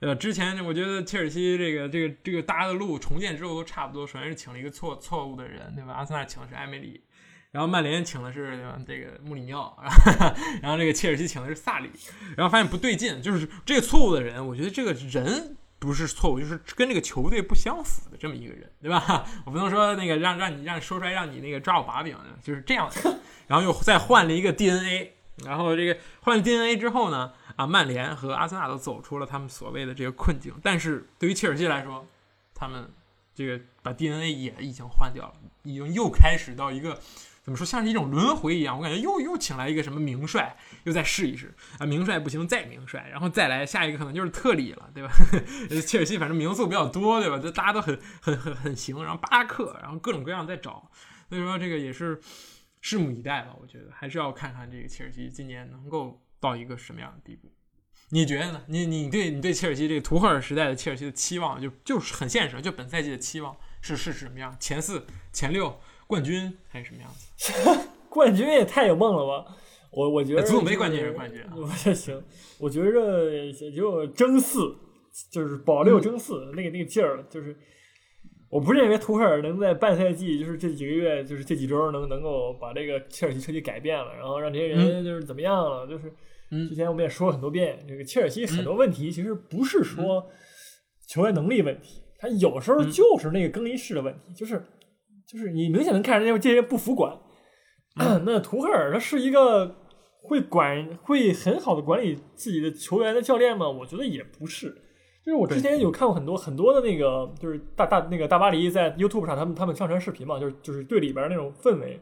[0.00, 5.92] 呃，之前我觉得切尔西这个这个这个搭的路重建之后都差不多，首先是请了一个错错误的人，对吧？
[5.92, 7.04] 阿森纳请的是埃梅里，
[7.52, 9.76] 然后曼联请的是这个穆里尼奥，
[10.62, 11.90] 然后这个切尔西请的是萨里，
[12.34, 19.26] 然后发现不对劲，就是这个错误的人，我觉得这个人不是错误，就是跟这个球队不相符的这么一个人，对吧？
[19.44, 23.18] 我不能说那个让让你让你说出来让你那个抓我把柄，就是这样的。
[23.48, 25.12] 然后又再换了一个 DNA，
[25.44, 32.06] 然后这个换了 DNA 之后呢，啊，曼联和阿森纳都走出了他们所谓的这个困境，但是对于切尔西来说，
[32.54, 32.90] 他们
[33.34, 35.34] 这个把 DNA 也已经换掉了，
[35.64, 36.98] 已经又开始到一个。
[37.42, 45.10] 怎么说，像是一种轮回一样，我感觉又又请来一个什么名帅，又再试一试啊，名帅不行再名帅，然后再来下一个可能就是特里了，对吧？
[45.84, 47.40] 切尔西反正名宿比较多，对吧？
[47.40, 50.88] 就大家都很很很很行，然后巴克，然后各种各样在找，
[51.28, 52.20] 所以说这个也是
[52.80, 53.56] 拭目以待吧。
[53.60, 57.52] 我觉得还是要看看这个切尔西今年能够到一个什么样的地步。
[58.10, 58.62] 你觉得呢？
[58.68, 64.56] 你你对你对切尔西这个图赫尔时代的切尔西的期望，就就是很现实，就本赛季的期望是是什么样？
[64.60, 65.80] 前四、前六。
[66.12, 67.88] 冠军还是什么样子？
[68.10, 69.56] 冠军也太有梦了吧！
[69.90, 72.22] 我我觉得足总杯冠军是冠军， 我行。
[72.58, 74.76] 我觉着就争四，
[75.30, 77.56] 就是保六争四，那个那个劲儿，就是
[78.50, 85.86] 我不认为图赫尔能在半赛季，就是这几个月，就是这几周能能够把这个切尔西彻底改变了，然后让这些人就是怎么样了？
[85.86, 86.12] 就是
[86.68, 90.28] 之前我们也说了很多遍，这个切尔西很多问题其实不是说
[91.08, 94.62] 球员能力问题，他有时候就是那个更衣室的问题，就是。
[95.32, 97.16] 就是你明显能看出来这些人不服管。
[98.24, 99.76] 那图赫尔他是一个
[100.22, 103.68] 会管、会很好的管理自己的球员的教练吗？
[103.68, 104.68] 我觉得也不是。
[105.24, 112.00] 就是我之前有看过很多很多的那个，就是大大那个大巴黎在 YouTube 上他们他们上传视频嘛，就是就是队里边那种氛围，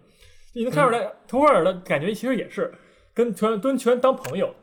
[0.55, 2.73] 你能看出来图赫尔的感觉其实也是
[3.12, 4.55] 跟球员跟球员当朋友。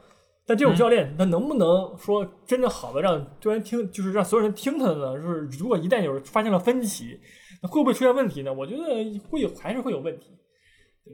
[0.46, 5.22] 但这种教练他能不能说真正好的让球员听，就是让所有人听他的呢？
[5.22, 7.20] 就是如果一旦有发现了分歧。
[7.62, 8.54] 那会不会出现问题呢？
[8.54, 8.84] 我觉得
[9.30, 10.38] 会有，还是会有问题。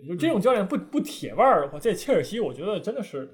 [0.07, 3.29] 就这种教练不不铁腕儿的话，在切尔西，我觉得真的是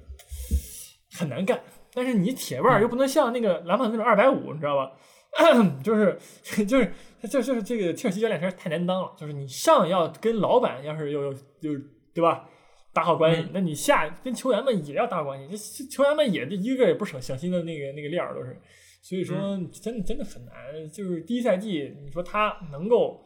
[1.13, 1.61] 很难干。
[1.93, 4.91] 但是你铁腕儿又不能像那个篮板那种二百五，你知道吧？
[5.83, 6.17] 就是
[6.65, 6.91] 就是
[7.29, 9.13] 就就是这个切尔西教练实在太难当了。
[9.17, 11.79] 就是你上要跟老板要是有有有
[12.13, 12.49] 对吧，
[12.93, 15.83] 打好关系，那你下跟球员们也要打好关系。
[15.83, 18.59] 这球员们也这一个个也不省省心的那个那个料都是。
[19.01, 20.53] 所以说，真的真的很难。
[20.91, 23.23] 就是第一赛季，你说他能够，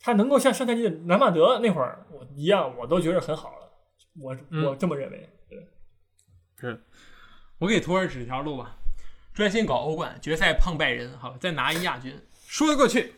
[0.00, 3.70] 他能够像上赛季的南马德那会儿我一样，我都觉得很好了。
[4.20, 5.28] 我我这么认为。
[5.48, 5.68] 对，
[6.60, 6.82] 是。
[7.58, 8.76] 我给图尔指条路吧，
[9.32, 12.12] 专心搞欧冠决赛碰拜仁，好，再拿一亚军，
[12.46, 13.14] 说得过去，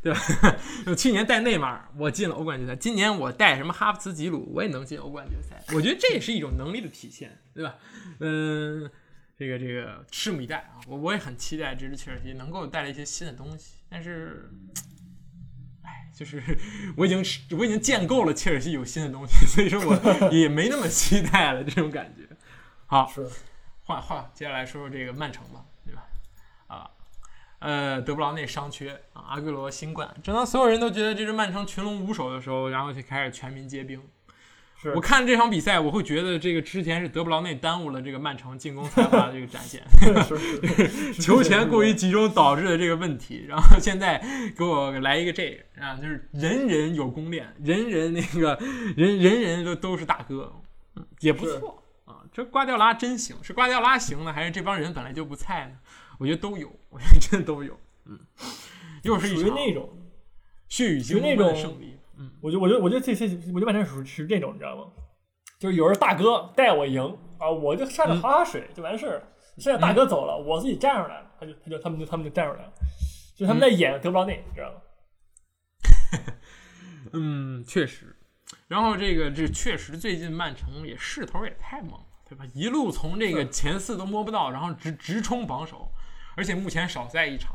[0.00, 0.20] 对吧？
[0.96, 2.76] 去年带内马尔，我进了欧冠决赛。
[2.76, 5.62] 今年我带什么哈弗茨、吉鲁，我也能进欧冠决赛。
[5.74, 7.76] 我觉得这也是一种能力的体现，对吧？
[8.20, 8.88] 嗯。
[9.40, 10.76] 这个这个拭目以待啊！
[10.86, 14.50] 我我也很期待这支切尔西能够带来一些新的东西，但是，
[15.80, 16.42] 哎，就是
[16.94, 17.24] 我已经
[17.58, 19.96] 我已经建构了切尔西有新的东西，所以说我
[20.30, 22.28] 也没那么期待了这种感觉。
[22.84, 23.26] 好，是
[23.84, 26.06] 换换，接下来说说这个曼城吧，对吧？
[26.66, 26.90] 啊，
[27.60, 34.06] 呃，德布劳内伤缺啊，阿圭罗新冠，正当所有人都觉得这支曼城群龙无首的时候，然后就开始全民皆兵。
[34.94, 39.82] 我看这场比赛，我会觉得这个之前是德布劳内耽误了这个曼城进攻才华的这个展现，
[41.20, 43.44] 球权过于集中导致的这个问题。
[43.46, 44.22] 然后现在
[44.56, 48.58] 给我来一个这个啊，就是人人有功练，人人那个
[48.96, 50.50] 人人人都都是大哥，
[51.20, 52.24] 也不错啊。
[52.32, 55.78] 这瓜迪奥拉真行，是瓜迪奥拉行呢，还是这帮人本来就不菜呢？
[56.18, 57.78] 我觉得都有，我觉得真的都有。
[58.06, 58.18] 嗯，
[59.02, 59.90] 又是一场那种
[60.68, 61.96] 血雨腥风的胜利。
[62.20, 64.84] 嗯，我就，我就，我觉得这些，我觉得曼城属是这种，你知道吗？
[65.58, 67.02] 就是有人大哥带我赢
[67.38, 69.22] 啊，我就上去划划水就完事儿了。
[69.56, 72.72] 现在大哥走了，我自己站上来了，他就他就他们就他们就站上来了，
[73.34, 74.80] 就他们在演德布劳内，你知道吗？
[77.12, 78.14] 嗯，确实。
[78.68, 82.44] 然后这个这确实最近曼城也势头也太猛了，对吧？
[82.54, 85.90] 一路从这个前四都摸不到，然后直直冲榜首，
[86.36, 87.54] 而且目前少赛一场，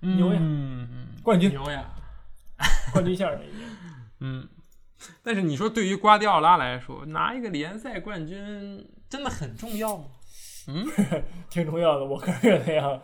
[0.00, 0.40] 牛呀！
[1.22, 1.84] 冠军牛呀！
[2.92, 3.66] 冠军线了已经。
[4.20, 4.48] 嗯，
[5.22, 10.04] 但是你说对于瓜迪奥拉来说，拿一个联赛冠军真的很重要吗？
[10.66, 10.86] 嗯，
[11.50, 12.98] 挺重要的，我个人认为啊，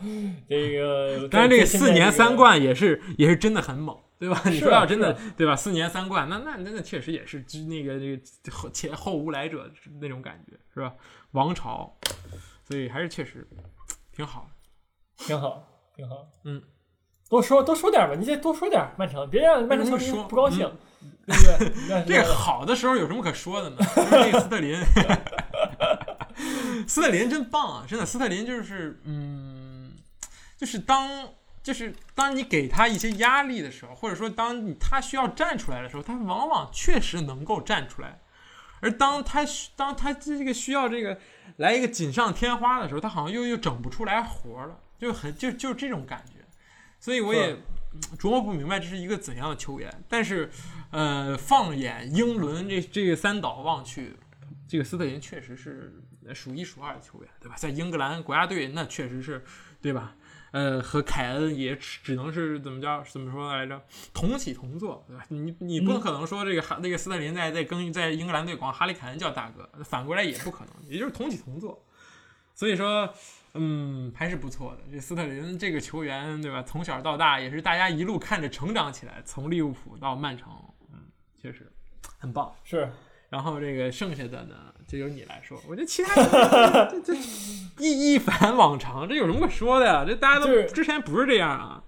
[0.48, 4.40] 这个 当然这个四年三冠也是也是真的很猛，对吧？
[4.48, 5.54] 你说要真的对吧？
[5.54, 9.70] 四年三冠，那那真的确实也是那个那个后前后无来者
[10.00, 10.94] 那种感觉，是吧？
[11.32, 11.98] 王朝，
[12.64, 13.46] 所以还是确实
[14.10, 14.48] 挺好，
[15.18, 15.62] 挺好，
[15.94, 16.26] 挺好。
[16.44, 16.62] 嗯，
[17.30, 20.70] 多说多说点吧，你再多说点曼城，别让曼城球迷不高兴。
[21.26, 22.04] 对不对？
[22.06, 23.76] 这个好的时候有什么可说的呢？
[24.10, 24.76] 那个斯特林，
[26.88, 27.84] 斯特林真棒啊！
[27.86, 29.92] 真的，斯特林就是，嗯，
[30.56, 31.28] 就是当
[31.62, 38.18] 就是当你给他一些压力的时候，或者说当你他需要站出来的时候，他往往确实能够站出来。
[38.80, 39.42] 而当他
[39.76, 41.16] 当他这个需要这个
[41.58, 46.39] 来一个锦上添花的时候，他好像又又整不出来活了，就很就就这种感觉。
[47.00, 47.56] 所以我也
[48.18, 50.04] 琢磨不明白这是一个怎样的球员。
[50.08, 50.48] 但是，
[50.90, 54.14] 呃，放眼英伦这这个三岛望去，
[54.68, 56.00] 这个斯特林确实是
[56.32, 57.56] 数一数二的球员，对吧？
[57.56, 59.42] 在英格兰国家队那确实是，
[59.82, 60.14] 对吧？
[60.52, 63.02] 呃，和凯恩也只只能是怎么叫？
[63.04, 63.80] 怎么说来着？
[64.12, 65.24] 同起同坐，对吧？
[65.28, 71.80] 你你不可能说这个哈、那个斯特林在在跟在英格兰队管哈利凯恩叫大哥，反过来也不可能，也就是同起同坐。
[72.52, 73.14] 所以说，
[73.54, 74.82] 嗯，还是不错的。
[74.92, 76.62] 这斯特林这个球员，对吧？
[76.62, 80.48] 从小到大也是大家一路看着成长起来，从利物浦到曼城，
[80.92, 81.00] 嗯，
[81.40, 81.70] 确实
[82.18, 82.52] 很棒。
[82.62, 82.90] 是，
[83.28, 84.54] 然后这个剩下的呢，
[84.86, 85.60] 就由你来说。
[85.68, 87.20] 我觉得其他的 这这
[87.84, 90.04] 一一反往常，这有什么可说的呀？
[90.06, 91.82] 这大家都之前不是这样啊。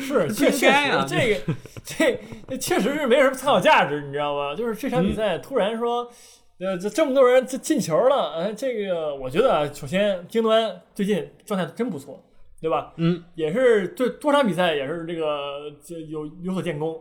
[0.00, 4.56] 是， 不确该啊实这个这这确实是没什么参考价值，你知道吗？
[4.56, 6.10] 就是这场比赛突然说，
[6.60, 12.20] 呃，这这么多人这进球了，呃，这个我觉得啊，首先京多安最近状态真不错，
[12.60, 12.92] 对吧？
[12.96, 17.00] 嗯，也是对多场比赛也是这个这有有所建功，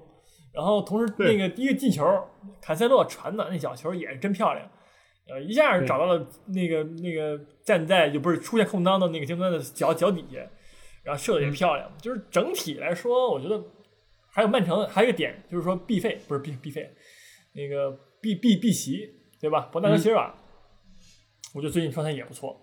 [0.54, 2.06] 然后同时那个第一个进球，
[2.62, 4.70] 坎塞洛传的那脚球也是真漂亮。
[5.28, 10.38] 呃，一下对找到了那个那个站在就不是出现空当的那个京多安的脚脚底下，
[11.04, 11.92] 然后射的也嗯漂亮。
[12.00, 13.60] 就是整体来说，我觉得
[14.32, 16.90] 还有曼城还有一个点就是说必费不是必必费，
[17.54, 17.92] 那个
[18.22, 19.70] 必必必席对吧？
[19.72, 20.36] 伯纳德嗯席尔瓦，
[21.54, 22.60] 我觉得最近状态也不错，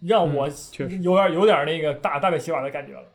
[0.00, 3.12] 让我嗯确实有点有点那个大大卫席尔瓦的感觉了。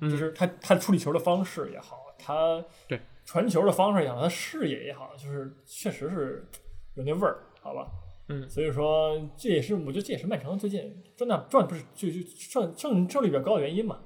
[0.00, 6.46] 嗯就是他他处理球的方式也好，他对传球的方式也好，他视野也好，就是确实是
[6.94, 7.88] 有那味儿，好吧？
[8.28, 14.00] 嗯所以说这也是我觉得这也是曼城最近状态状不是就就胜胜胜率比较高的原因嘛，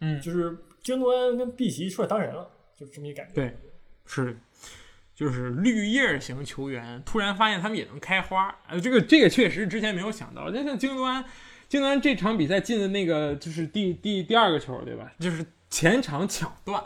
[0.00, 3.34] 嗯，就是京多安跟碧玺出来当人了，就这么一感觉。
[3.34, 3.56] 对
[4.06, 4.36] 是，
[5.14, 8.54] 就是绿叶型球员，突然发现他们也能开花。
[8.68, 10.50] 呃，这个这个确实之前没有想到。
[10.50, 11.24] 就像京多安，
[11.68, 15.12] 京多安这场比赛进的那个就是第第第二个球，对吧？
[15.20, 16.82] 就是前场抢断。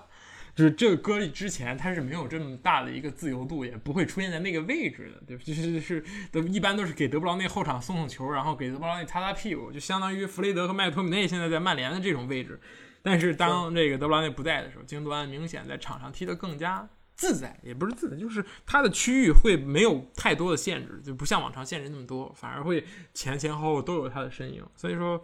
[0.54, 5.42] 就是这个歌之前他是没有这么大的一个自由度，也不会出现在那个位置的，对吧？
[5.46, 12.60] 就是是都一般都是给德布劳内后场送送球，然后给德布劳内擦擦屁股，就相当于弗雷德和麦托米内现在在曼联的这种位置。
[13.02, 16.88] 但是当这个德布劳内不在的时候，京多安明显在场上踢得更加
[17.18, 24.64] 自在，也不是自在，就是他的区域会没有太多的限制，就不像往常限制那么多，反而会前前后后都有他的身影。
[24.76, 25.20] 所以说，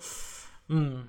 [0.68, 1.06] 嗯，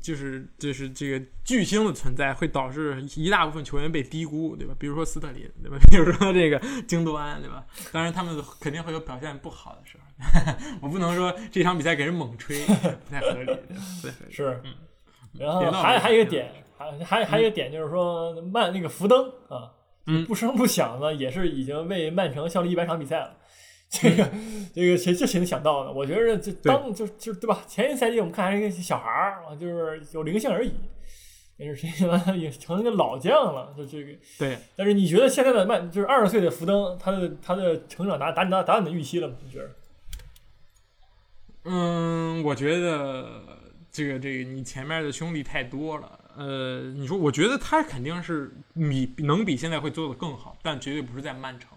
[0.00, 4.74] 就是就是这个巨星的存在会导致一大部分球员被低估，对吧？
[4.78, 5.76] 比如说斯特林，对吧？
[5.90, 7.66] 比如说这个京多安，对吧？
[7.90, 14.32] 当然他们肯定会有表现不好的时候， 我不能说这场比赛给人猛吹，不太合理，对吧不太合理。
[14.32, 14.74] 是，嗯
[15.38, 19.72] 然后还还有一个点，还还还有一个点就是说曼那个福登啊，
[20.06, 23.36] 嗯不声不响的也是已经为曼城效力一百场比赛了。
[23.88, 24.26] 这个
[24.74, 25.92] 这个谁这谁能想到呢？
[25.92, 27.62] 我觉得这当就就对吧？
[27.66, 30.72] 前一赛季我们看还是一个小孩儿啊，就是有灵性而已。
[31.58, 31.88] 也是谁
[32.38, 34.12] 也成了一个老将了，就这个。
[34.38, 39.34] 对，但是你觉得现在的曼就是二十岁的福登，他的他的成长达达达达你的预期了吗？
[39.44, 39.70] 你觉得？
[41.64, 43.61] 嗯，我觉得
[43.92, 46.18] 这个这个你前面的兄弟太多了。
[46.34, 51.68] 呃，你说，我觉得他肯定是比能比现在会做得更好，但绝对不是在曼城。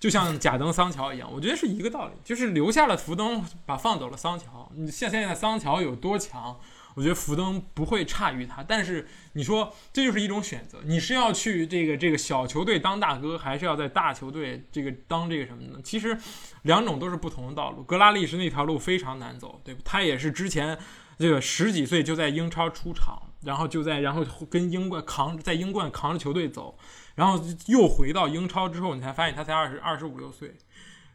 [0.00, 4.70] 就像贾登、桑乔一样，我觉得是一个道理，就是留下了福登，把放走了桑乔。
[4.74, 6.58] 你像现在桑乔有多强，
[6.94, 8.62] 我觉得福登不会差于他。
[8.62, 15.78] 但是你说这就是一种选择，你是要去这个这个小球队当大哥，还是要在大球队这个当这个什么呢？
[15.82, 16.16] 其实
[16.62, 17.82] 两种都是不同的道路。
[17.82, 19.80] 格拉利什那条路非常难走，对吧？
[19.84, 20.78] 他也是之前
[21.18, 26.78] 这个十几岁就在英超出场，然后就在然后跟英冠扛在英冠扛着球队走。
[27.14, 30.54] 然后又回到英超之后，你才发现他才二十二十五六岁，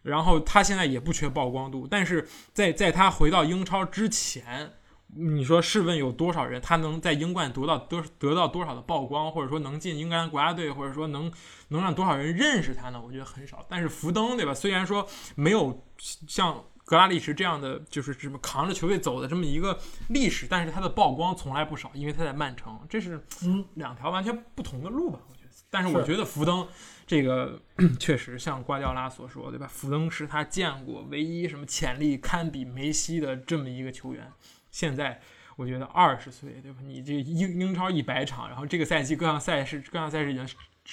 [0.02, 4.74] 然后他现在也不缺曝光度，但是在在他回到英超之前，
[5.14, 11.32] 你说试问有多少人他能在英冠得到得得到多少的曝光，或者说能进英格兰国家队，或者说能
[11.68, 13.00] 能让多少人认识他呢？
[13.00, 13.64] 我觉得很少。
[13.70, 14.56] 但是福登对吧？
[14.56, 19.80] 虽然说没有像格拉利什这样的就是什么扛着球队走的这么一个
[20.10, 25.22] 历史，但是他的曝光从来不少，因为他在曼城，这是嗯两条完全不同的路吧？
[25.30, 25.48] 我觉得。
[25.70, 26.68] 但是我觉得福登
[27.08, 27.58] 这个
[27.98, 29.66] 确实像瓜迪奥拉所说，对吧？
[29.72, 34.30] 福登是他见过唯一什么潜力堪比梅西的这么一个球员。
[34.70, 35.22] 现在
[35.56, 36.80] 我觉得二十岁，对吧？
[36.84, 40.46] 你这英英超一百场，然后这个赛季各项赛事各项赛事已经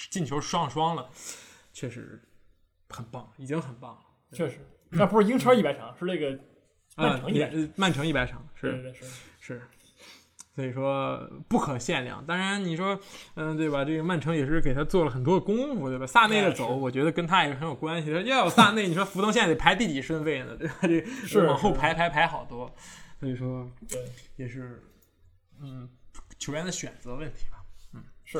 [0.09, 1.09] 进球双双了，
[1.73, 2.23] 确实
[2.87, 3.99] 很棒，已经很棒了。
[4.31, 6.39] 确实，那不是英超一百场，是那个
[6.95, 7.59] 曼城一百场。
[7.59, 9.05] 呃曼城一百场是是。
[9.39, 9.61] 是，
[10.53, 12.23] 所以说不可限量。
[12.25, 12.99] 当然你说，
[13.35, 13.83] 嗯，对吧？
[13.83, 16.05] 这个曼城也是给他做了很多功夫，对吧？
[16.05, 18.11] 萨内的走，我觉得跟他也是很有关系。
[18.25, 20.55] 要有萨内，你说福登现在得排第几顺位呢？
[20.55, 20.75] 对吧？
[20.81, 22.71] 这是往后排排排好多，
[23.19, 23.97] 所以说对，
[24.35, 24.83] 也是，
[25.61, 25.89] 嗯，
[26.37, 27.57] 球员的选择问题吧。
[27.93, 28.39] 嗯是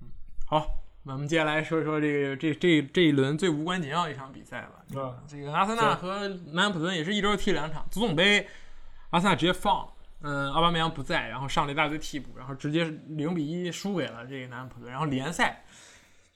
[0.00, 0.08] 嗯
[0.46, 5.00] 好，那我们接下来说一说这个这这这一轮最无关紧要一场比赛吧。
[5.00, 8.46] 啊，这个阿森纳和南安普顿也是一周踢两场，足总杯，
[9.10, 9.84] 阿森纳直接放，
[10.20, 15.64] 嗯，奥巴梅扬不在，然后上了一大堆替补，然后直接零比一输给了这个南安普顿，然后联赛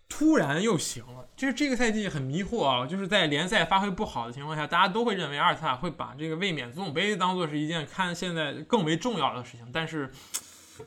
[0.08, 10.10] 突然又行了，就是这个赛季很迷惑啊，就是在联赛发挥不好的情况下，大家都会认为阿尔特塔会把这个卫冕足总杯当做是一件看现在更为重要的事情，但是。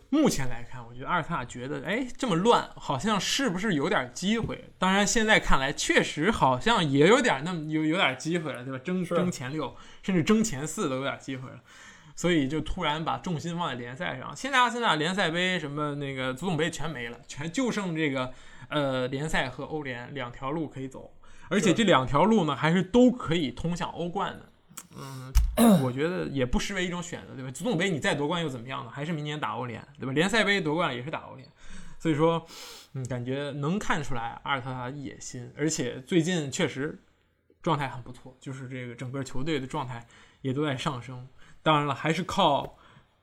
[0.09, 4.65] 目前来看，我觉得阿尔特塔觉得，哎，这么乱，好像是不是有点机会？
[4.77, 8.79] 当然，现在看来，确实好像也有点那么有有点机会了，对吧？
[8.83, 11.59] 争争前六，甚至争前四都有点机会了。
[12.15, 14.35] 所以就突然把重心放在联赛上。
[14.35, 18.33] 现在阿森纳联赛杯什么那个足总杯全没了，全就剩这个
[18.67, 21.13] 呃联赛和欧联两条路可以走，
[21.47, 24.48] 而且这两条路呢还是都可以通向欧冠的。
[24.95, 25.31] 嗯，
[25.83, 27.51] 我觉得也不失为一种选择，对吧？
[27.51, 28.91] 足总杯你再夺冠又怎么样呢？
[28.91, 30.11] 还是明年打欧联，对吧？
[30.11, 31.47] 联赛杯夺冠也是打欧联，
[31.99, 32.45] 所以说，
[32.93, 37.03] 嗯，感觉能看出来阿尔特塔的野心，而且最近确实
[37.61, 40.07] 状态很不错，就是这个整个球队的状态
[40.41, 41.27] 也都在上升。
[41.61, 42.77] 当然了，还是靠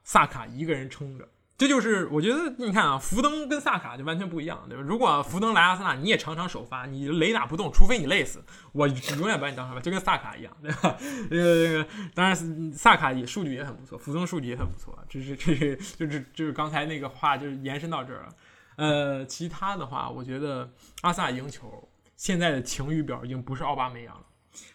[0.04, 1.28] 萨卡一个人撑着。
[1.58, 4.82] 这就是我觉得，你看啊，福登跟萨卡就完全不一样，对吧？
[4.82, 10.96] 如果福登来阿森纳，你也常常首发，你雷打不动，除非你累死，我永远把你当首发，就跟萨卡一样，对吧？
[11.30, 18.28] 这个这个，当然萨卡也数据也很不错，福登数据也很不错，这是这是就是就是刚才那个话就是延伸到这儿了。
[18.76, 24.22] 呃，其他的话，我觉得阿森纳赢球，现在的晴雨表已经不是奥巴梅扬了。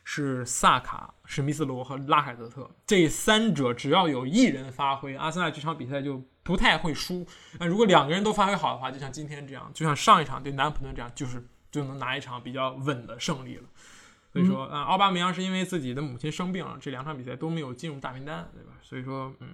[0.03, 7.25] 是萨卡、史密斯罗和拉海泽特这三者，只要有一人发挥，阿森纳这场比赛就不太会输。
[7.59, 13.63] 那如果两个人都发挥好的话，就像今天这样，就像上一场对南安普顿这样，就是就能拿一场比较稳的胜利了。
[14.33, 18.73] 所以说，啊，奥巴梅扬是因为自己的母亲生病了，这两场比赛都没有进入大名单，对吧？
[18.81, 19.47] 所以说，嗯，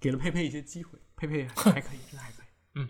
[0.00, 2.46] 给了佩佩一些机会，佩佩还 可以，真的还可以。
[2.74, 2.88] 嗯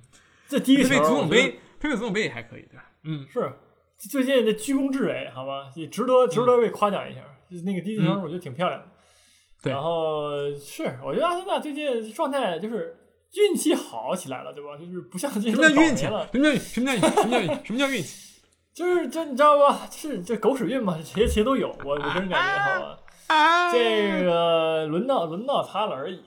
[0.48, 2.90] 这第一个佩佩足总杯，佩佩足总杯也还可以，对吧？
[3.02, 3.52] 嗯，是
[3.98, 7.20] 最近的居功至伟，好吧，也值得值得被夸奖一下。
[7.50, 8.86] 就是那个第一球，我觉得挺漂亮的。
[8.86, 8.90] 嗯
[9.62, 12.94] 对然后是，我觉得阿森纳最近状态就是
[13.36, 14.70] 运气好起来了，对吧？
[14.78, 18.24] 就是不像这什么叫运气什么叫什么叫什么叫什么叫运气？
[18.74, 19.88] 就是这你知道吧？
[19.90, 21.68] 是这狗屎运嘛，谁谁都有。
[21.84, 26.22] 我我个人感觉，好吧，啊这个轮到轮到他了而已，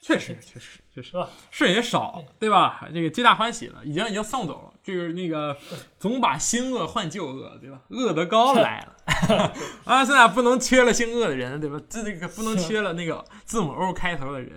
[0.00, 1.28] 确实，确实，确实是吧？
[1.50, 2.88] 是也少，对吧？
[2.92, 4.74] 这个皆大欢喜了，已经已经送走了。
[4.82, 5.56] 就是那个
[5.98, 7.80] 总把新恶换旧恶，对吧？
[7.90, 9.52] 恶德高来了，
[9.84, 10.04] 啊！
[10.04, 11.78] 现在不能缺了姓恶的人，对吧？
[11.88, 14.50] 这这个不能缺了那个字母 O 开头的人，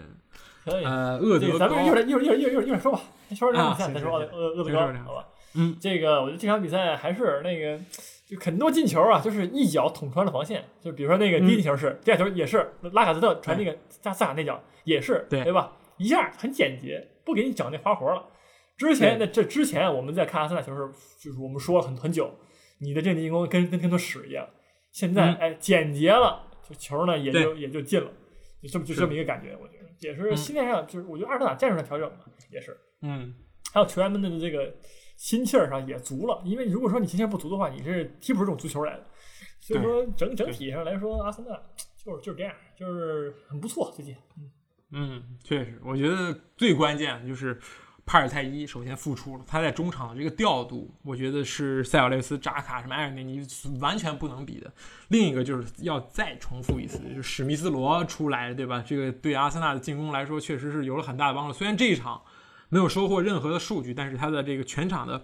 [0.64, 0.84] 可以。
[0.84, 5.28] 呃，恶德高咱们一会儿一会儿一会儿一会儿一会儿一会儿说吧， 先说说这场比赛，啊再说行行厄厄德高好吧？
[5.56, 7.80] 嗯，这个我觉得这场比赛还是那个，
[8.28, 10.64] 就很多进球啊，就是一脚捅穿了防线。
[10.82, 15.74] 就比如说那个嗯第一球是，第二球也是拉卡泽特传那个萨萨卡那脚也是，对对吧？
[15.98, 18.26] 一下很简洁，不给你整那花活了。
[18.76, 20.90] 之前的这之前我们在看阿森纳球的时候，
[21.20, 22.34] 就是我们说了很很久，
[22.80, 24.48] 你的阵地进攻跟跟跟坨屎一样。
[24.92, 28.08] 现在嗯哎简洁了，就球呢也就也就进了，
[28.64, 32.20] 就这么就这么一个感觉，我觉得也是嗯心态上，就是我觉得阿尔特塔战术上调整嘛，
[32.52, 32.78] 也是。
[33.02, 33.34] 嗯，
[33.74, 34.74] 还有球员们的这个
[35.18, 39.06] 心气儿上也足了，因为如果说你心气儿不足的话，你是踢不出这种足球来的。
[39.60, 41.52] 所以说整整体上来说，阿森纳
[41.98, 43.92] 就是就是这样，就是很不错。
[43.96, 44.16] 最近，
[44.92, 47.58] 嗯，确实，我觉得最关键的就是
[48.06, 53.46] 帕尔泰伊首先复出了，他在中场的这个调度，我觉得是塞尔雷斯、扎卡什么埃尔内尼
[53.80, 54.72] 完全不能比的。
[55.08, 58.84] 另一个就是要再重复一次，就史密斯罗出来，对吧？
[58.86, 61.54] 这个对阿森纳的进攻来说，确实是有了很大的帮助。
[61.54, 62.22] 虽然这一场
[62.70, 65.24] 没有收获任何的数据，但是他的这个全场的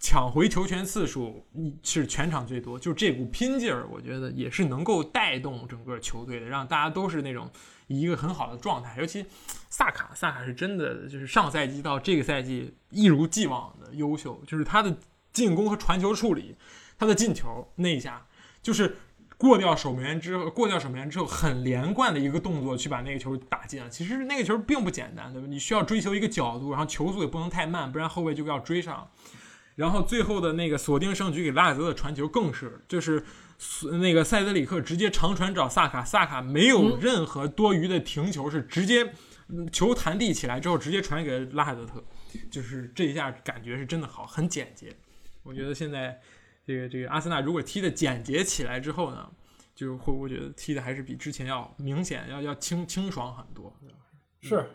[0.00, 7.50] 抢回球权次数你是全场最多，就这股拼劲儿，我觉得也是能够带动整个球队的，让大家都是那种
[7.88, 8.96] 一个很好的状态。
[8.98, 9.26] 尤其
[9.68, 14.96] 萨卡，萨卡是真的就是上赛季到这个赛季一如既往的优秀，就是他的
[15.32, 16.56] 进攻和传球处理，
[16.96, 18.26] 他的进球那一下
[18.62, 18.96] 就是。
[19.40, 23.88] 过掉守门员之后，过掉守门员之后，很连贯的一个动作去把那个球打进了。
[23.88, 25.46] 其实那个球并不简单，对吧？
[25.48, 29.08] 你需要追求一个角度，然后球速也不能太慢，不然后卫就要追上。
[29.78, 33.22] 然后最后的那个锁定胜局给拉海泽的传球更是，就是
[34.00, 39.12] 那个塞德里克直接长传找萨卡，萨卡没有任何多余的停球，是直接
[39.46, 42.02] 嗯球弹地起来之后直接传给拉海泽特，
[42.50, 44.92] 就是这一下感觉是真的好，很简洁。
[45.44, 46.20] 我觉得现在
[46.66, 49.30] 这个这个阿森纳如果踢的简洁起来之后呢，
[49.76, 53.72] 就会我觉得踢的还是比之前要明显要要清清爽很多。
[54.40, 54.68] 是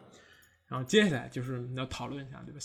[0.73, 2.59] 然后接下来就是要讨论一下，对吧？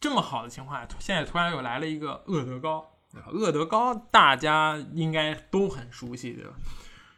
[0.00, 2.90] 这么好的情况下，现在突然又来了一个厄德高，
[3.30, 6.54] 厄德高大家应该都很熟悉，对吧？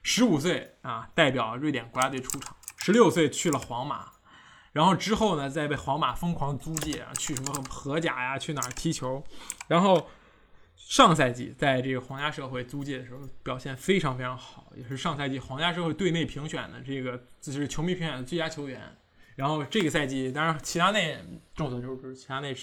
[0.02, 4.10] 十五岁啊，代表瑞典国家队出场，十六岁去了皇马，
[4.72, 9.22] 然后之后呢，再被皇马疯狂租借啊，去什么荷甲呀，去哪儿踢球，
[9.68, 10.08] 然后。
[10.74, 18.94] 上赛季在这个皇家社会租借的时候表现非常非常好，也是上赛季皇家社会队内评选的这个就是球迷评选的最佳球员。
[19.42, 21.18] 然后这个赛季，当然齐达内
[21.52, 22.56] 众所周知，齐达内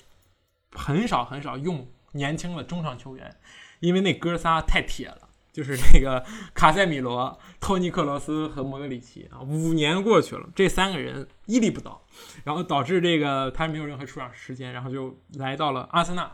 [0.72, 3.36] 很少很少用年轻的中场球员，
[3.82, 6.26] 因为那哥仨太铁了，就是这个
[6.56, 12.02] 卡塞米罗、托尼克罗斯和莫德里奇啊，五年过去了，这三个人屹立不倒，
[12.46, 16.32] 然后导致这个他没有任何出场时间，然后就来到了阿森纳。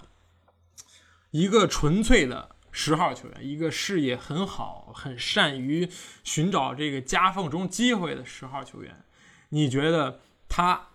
[1.32, 5.89] 一个纯粹的十号球员，一个视野很好、很善于
[6.24, 9.04] 寻找这个夹缝中机会的十号球员，
[9.50, 10.20] 你觉得
[10.56, 10.88] 他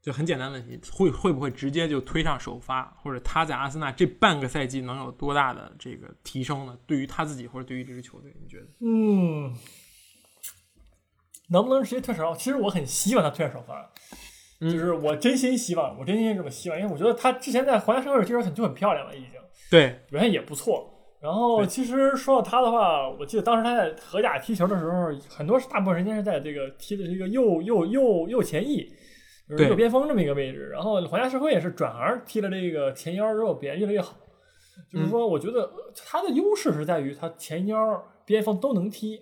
[0.00, 6.74] 就很简单问题，会会不会直接就推上首发，或者他在阿森纳这半个赛季能有多大的这个提升呢？
[6.86, 8.66] 对于他自己或者对于这支球队，你觉得？
[8.80, 9.54] 嗯，
[11.50, 12.34] 能不能直接推首发？
[12.34, 13.92] 其实我很希望他推上首发。
[14.58, 19.28] 就是我真心希望，我真心这么希望，因为我觉得他之前在皇家社会踢球很就很漂亮了，已经
[19.70, 20.97] 对表现也不错。
[21.20, 28.88] 然后其实说到他的话，我记得当时他在荷甲踢球的时候，很多大部分时间是在这个踢的这个右右右右前翼，
[29.48, 30.68] 就是右边锋这么一个位置。
[30.68, 34.16] 然后皇家社会也是转而踢了这个前腰之后，表现越来越好。
[34.92, 35.68] 就是说，我觉得
[36.06, 37.76] 他的优势是在于他前腰、
[38.24, 39.20] 边锋都能踢。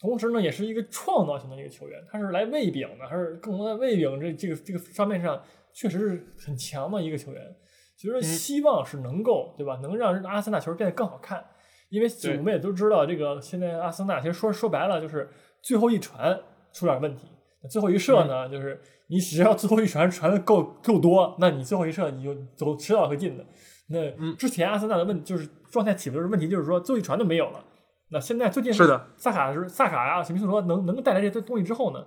[0.00, 5.40] 同时呢，也是一个创造型的一个球员，他是来喂饼的，还是更多在喂饼这这个这个方面上，
[5.72, 7.56] 确实是很强的一个球员。
[7.96, 9.76] 其实希望是能够，对吧？
[9.82, 11.44] 能让阿森纳球变得更好看。
[11.88, 15.30] 因为我们也都知道，这个现在阿森纳其实说说白了就是
[15.62, 16.36] 最后一传
[16.72, 17.28] 出点问题，
[17.70, 23.44] 最后一射呢，就是你只要最后一传传的够够多，那你最后一射你就走迟早会进的。
[23.88, 27.64] 那之前阿森纳的问就是状态起不就是问题，就是说最后一传都没有了。
[28.10, 32.04] 那现在最近是的，萨卡是萨卡呀，史密斯罗能能够带来这些东西之后呢，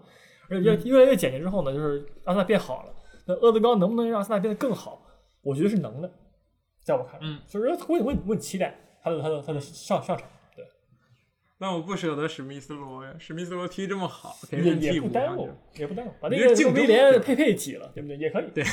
[0.49, 2.89] 而且越越来越简洁之后呢，就是阿森纳变好了。
[3.25, 5.01] 那厄德高能不能让阿森纳变得更好？
[5.41, 6.11] 我觉得是能的，
[6.83, 10.27] 在我看，嗯，所以说我我我很期待他的他的他的上上场。
[10.55, 10.65] 对，
[11.59, 18.17] 那我不舍得史密斯罗呀，史密斯罗踢这么好，也也不耽误，也不耽误，把那个威廉佩佩挤了，对不对？
[18.17, 18.49] 也可以。
[18.53, 18.63] 对，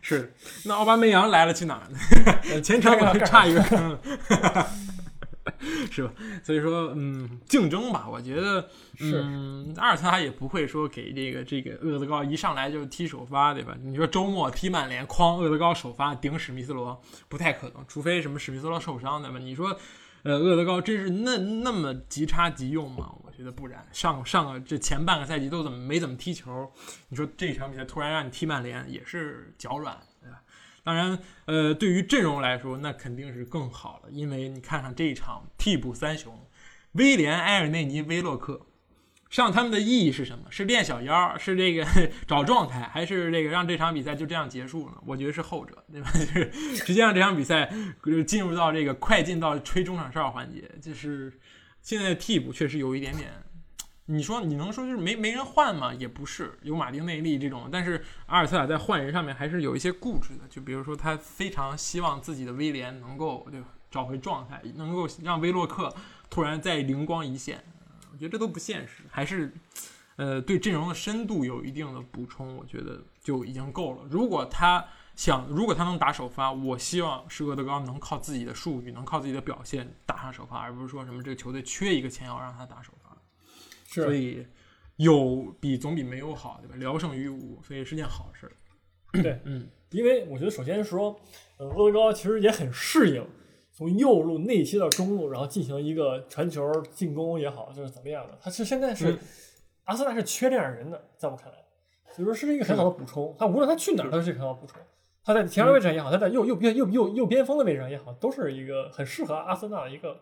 [0.00, 0.32] 是。
[0.64, 1.98] 那奥巴梅扬来了去哪儿呢？
[2.62, 3.98] 前场差一个坑。
[5.90, 6.12] 是吧？
[6.42, 8.68] 所以说，嗯，竞争吧，我觉得，
[9.00, 13.76] 嗯，阿尔特塔也不会说给这个这个厄德高一上来就踢首发，对吧？
[13.82, 19.38] 你说周末踢曼联，哐，厄德高首发顶史密斯罗，不太可能，除非什么史密斯罗受伤，对吧？
[19.38, 19.76] 你说，
[20.22, 23.12] 呃，厄德高真是那那么即插即用吗？
[23.24, 23.86] 我觉得不然。
[23.92, 26.70] 上上个这前半个赛季都怎么没怎么踢球？
[27.08, 29.96] 你说这场比赛突然让你踢曼联，也是脚软。
[30.88, 36.48] 当然，呃，对于阵容来说，那肯定是更好了，因为你看看这一场替补三雄，
[36.92, 38.66] 威廉、埃尔内尼、威洛克，
[39.28, 40.46] 上他们的意义是什么？
[40.48, 41.86] 是练小腰，是这个
[42.26, 44.94] 找状态，还是这个让这场比赛就这样结束呢？
[45.04, 46.10] 我觉得是后者，对吧？
[46.16, 46.50] 就是
[46.86, 47.70] 直接让这场比赛
[48.26, 51.30] 进入到这个快进到吹中场哨环节，就是
[51.82, 53.30] 现在替补确实有一点点。
[54.10, 55.92] 你说你能说就是没没人换吗？
[55.92, 60.48] 也不是，有马丁内利这种，但是阿尔特塔在换人上面还是有一些固执的。
[60.48, 65.94] 就比如说，他非常希望自己的威廉能够对找回状态，能够让威洛克
[66.30, 67.62] 突然再灵光一现。
[68.10, 69.52] 我觉得这都不现实，还是
[70.16, 74.04] 呃对阵容的深度有一定的补充，我觉得就已经够了。
[74.08, 74.82] 如果他
[75.16, 83.07] 想，如果他能打首发，我希望是厄德高能靠自己的数据，能靠自己的表现打上首发，而不是说什么这个球队缺一个前腰让他打首发。
[83.88, 84.46] 所以
[84.96, 86.76] 有比总比没有好，对吧？
[86.76, 88.50] 聊胜于无，所以是件好事。
[89.22, 91.18] 对， 嗯，因为我觉得首先说，
[91.56, 93.26] 呃，厄德高其实也很适应
[93.72, 98.38] 从右路内切到中路，然后进行一个传球进攻也好，就是怎么样的。
[98.42, 99.16] 他是现在是
[99.84, 101.58] 阿森纳是缺这样人的，在我看来，
[102.14, 103.34] 所以说是一个很好的补充。
[103.38, 104.78] 他无论他去哪儿都是很好补充。
[105.24, 110.18] 他在前腰位置上也好，他在右右边右右右边锋的位置上也好，都是一个很适合阿森纳的一个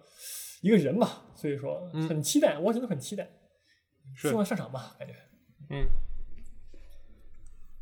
[0.61, 1.25] 一个人吧。
[1.35, 3.29] 所以说很期待，我觉得很期待。
[4.17, 5.15] 希望上场吧，感觉，
[5.71, 5.89] 嗯。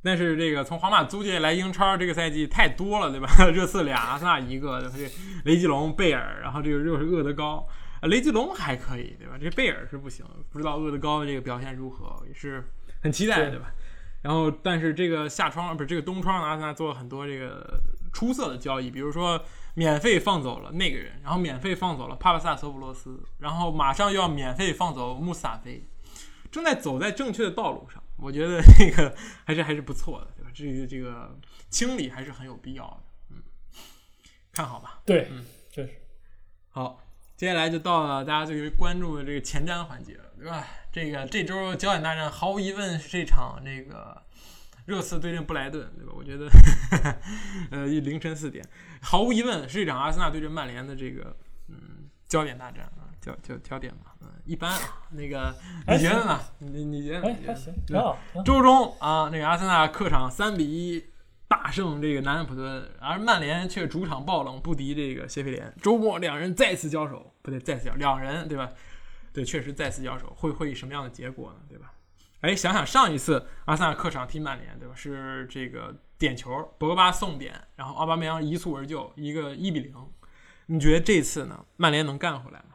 [0.03, 3.27] 但是这个从皇马租借来英超这个赛季太多了，对吧？
[3.51, 4.95] 热刺俩，阿森纳一个，对吧？
[4.99, 5.11] 这
[5.45, 7.67] 雷吉隆、贝尔，然后这个又是厄德高，
[8.03, 9.39] 雷吉隆还可以，对吧？
[9.41, 12.63] 这贝尔是不行，不知道厄德高的这个表现如何，也是
[13.01, 13.73] 很期待，对吧？
[14.21, 17.81] 然后，但是这个夏窗不是这个冬窗，阿森纳做了很多这个
[18.13, 19.43] 出色的交易，比如说
[19.75, 25.89] 免费放走了那个人，然后免费放走了帕帕萨索普罗斯，然后马上又要免费放走穆斯塔菲。
[26.55, 29.13] 正在走在正确的道路上，我觉得这个
[29.45, 30.51] 还是还是不错的，对吧？
[30.55, 31.37] 这个这个
[31.69, 33.01] 清理还是很有必要的。
[33.31, 33.43] 嗯，
[34.53, 35.01] 看好吧。
[35.05, 36.01] 对，嗯，确实。
[36.71, 37.03] 好，
[37.37, 40.65] 接下来就到了大家最为关注的这个前瞻环节了，对吧？
[40.93, 44.23] 这个这周焦点大战毫无疑问是这场这个
[44.87, 46.13] 热刺对阵布莱顿，对吧？
[46.15, 46.49] 我觉得，
[47.73, 48.65] 呃，凌晨四点，
[49.03, 51.37] 毫无疑问是这场阿森纳对阵曼联的这个
[51.67, 55.03] 嗯焦点大战啊，焦焦焦点嘛，嗯，一般啊。
[55.11, 55.55] 那个
[55.87, 56.41] 你觉得呢？
[56.59, 57.29] 你你觉得？
[57.29, 58.19] 哎，还行，挺好。
[58.45, 61.05] 周中啊，那个阿森纳客场三比一。
[61.47, 65.73] 大胜这个南安普顿，而曼联却主场爆冷不敌这个谢菲联。
[65.81, 68.71] 周末两人再次交手，不对，再次交两人对吧？
[69.33, 71.59] 对，确实再次交手，会会以什么样的结果呢？
[71.69, 71.93] 对吧？
[72.41, 74.95] 哎，想想上一次阿森纳客场踢曼联，对吧？
[74.97, 79.95] 是这个点球，博格巴送点，然后奥巴梅扬一蹴而就，一个一比零。
[80.67, 81.65] 你觉得这次呢？
[81.77, 82.74] 曼联能干回来吗？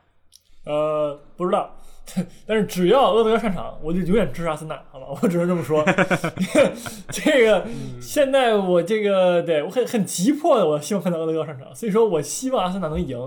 [0.69, 1.75] 呃，不知道。
[2.47, 5.19] 但是只要厄德高上场，我就永远支持阿森纳，好吧？
[5.21, 5.83] 我只能这么说。
[7.11, 7.65] 这个
[8.01, 13.17] 现在我这个对我很很急迫的，我希望看到厄德高上场，所以说我希望阿森纳能赢。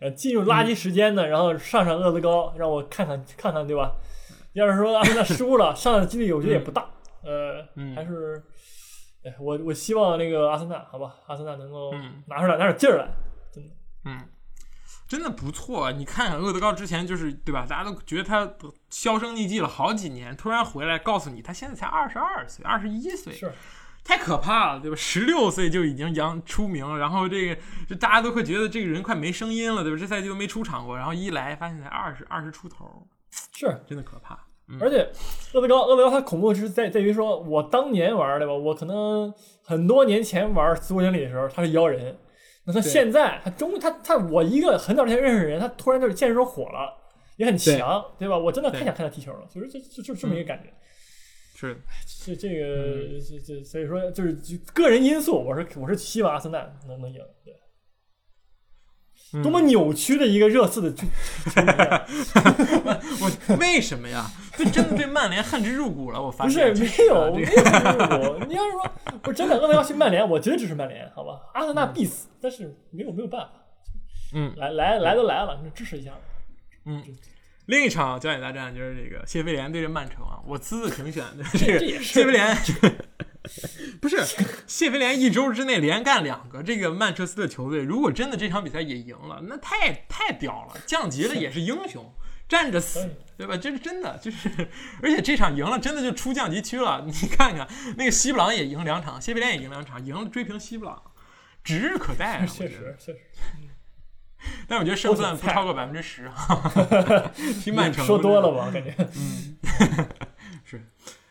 [0.00, 3.92] 呃，进入垃圾时间呢，然后上上厄德高，让我看看看看，对吧？
[4.54, 6.88] 要是说阿森纳输了，上的几率我觉得也不大。
[7.22, 7.62] 呃，
[7.94, 8.42] 还是，
[9.22, 11.16] 哎，我我希望那个阿森纳，好吧？
[11.26, 11.92] 阿森纳能够
[12.28, 13.08] 拿出来拿点劲儿来，
[13.52, 13.70] 真的，
[14.06, 14.18] 嗯。
[15.10, 17.66] 真的不错，你看看厄德高之前就是对吧？
[17.68, 18.48] 大家都觉得他
[18.90, 23.52] 销声匿迹了好几年，突然回来告诉你，他现在才二十二岁、二十一岁，是
[24.04, 24.96] 太可怕了，对吧？
[24.96, 29.98] 十六岁就已经扬出名，然后这个就大家都会觉得这个人快没声音了，对吧？
[29.98, 33.08] 这赛季都没出场过，然后一来发现才二十二十出头，
[33.52, 34.38] 是真的可怕。
[34.78, 35.10] 而且
[35.54, 38.54] 厄德高，厄德高他恐怖是在在于说，我当年玩对吧？
[38.54, 39.34] 我可能
[39.64, 42.16] 很多年前玩自国经理的时候，他是妖人。
[42.64, 46.92] 那他现在，他终于他他我一个很早之前认识的人，他突然就是现实中火了，
[47.36, 48.36] 也很强，对吧？
[48.36, 50.72] 我真的太想看他踢球了，所以说就就就这么一个感觉。
[51.56, 51.76] 是，
[52.24, 54.34] 这这个这这，所以说就是
[54.72, 57.54] 个人因素，我是我是希望阿森纳能能赢，对。
[59.42, 61.12] 多么扭曲的一个热刺的球迷！
[63.20, 64.28] 我为什么呀？
[64.56, 66.20] 对，真的对曼联恨之入骨了。
[66.20, 68.44] 我发现不是没有，没有恨之入骨。
[68.48, 68.92] 你要是说
[69.24, 71.40] 我真的厄德要去曼联，我绝对支持曼联，好吧？
[71.54, 73.52] 阿森纳必死，但是没有没有办法。
[74.34, 76.10] 嗯，来来来都来了，你支持一下。
[76.86, 77.02] 嗯，
[77.66, 82.56] 另一场焦点大战就是这个谢菲联对阵曼城啊，我私自评选的这个谢菲联。
[84.00, 84.18] 不是
[84.66, 92.12] 谢菲联一周之内连干两个这个曼彻斯特球队，如果真的这场比赛也赢了，那太太屌了，降级了也是英雄，
[92.46, 93.56] 站着死，对吧？
[93.56, 94.50] 这是真的，就是
[95.02, 97.02] 而且这场赢了，真的就出降级区了。
[97.06, 97.66] 你看看
[97.96, 101.00] 那个西布朗也赢两场，谢菲联也赢两场，赢了追平西布朗，
[101.64, 102.46] 指日可待。
[102.46, 103.20] 确实，确实。
[104.68, 106.30] 但是我觉得胜算不超过百分之十。
[107.60, 108.70] 踢曼城说多了吧？
[108.70, 109.56] 感觉嗯。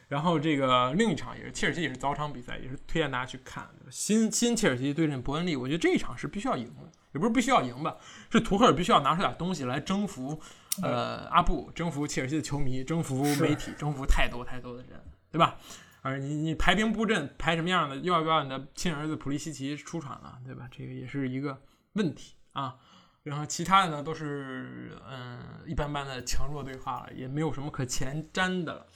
[0.09, 3.69] 然后这个另一场也是切尔西，也是早场比赛，也是推荐大家去看。
[3.89, 7.95] 新新切尔西对阵伯恩利，我觉得这一场是必须要赢的，也不是必须要赢吧，
[8.29, 10.41] 是图赫尔必须要拿出点东西来征服，
[10.81, 14.99] 呃，阿布，征服切尔西的球迷，征服媒体，征服太多太多的人，
[15.31, 15.57] 对吧？
[16.01, 20.67] 而你你排兵布阵排什么样的，又要不要你的亲儿子普利西奇出场了，对吧？
[20.71, 21.61] 这个也是一个
[21.93, 22.77] 问题啊。
[23.23, 28.87] 然后其他的呢，都是嗯一般般的强弱对话了，也没有什么可前瞻的了。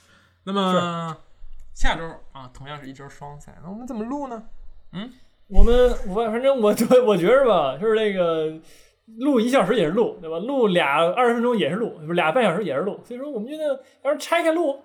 [0.44, 1.16] 那么
[1.74, 4.42] 下周啊，同样是一周双赛，那我们怎么录呢？
[4.92, 5.10] 嗯，
[5.48, 8.60] 我们我反正我我 我觉着吧，就是那个
[9.18, 10.38] 录一小时也是录，对吧？
[10.38, 13.00] 录俩二十分钟也是录，不是俩半小时也是录。
[13.04, 14.80] 所以说，我们觉得要是拆开录，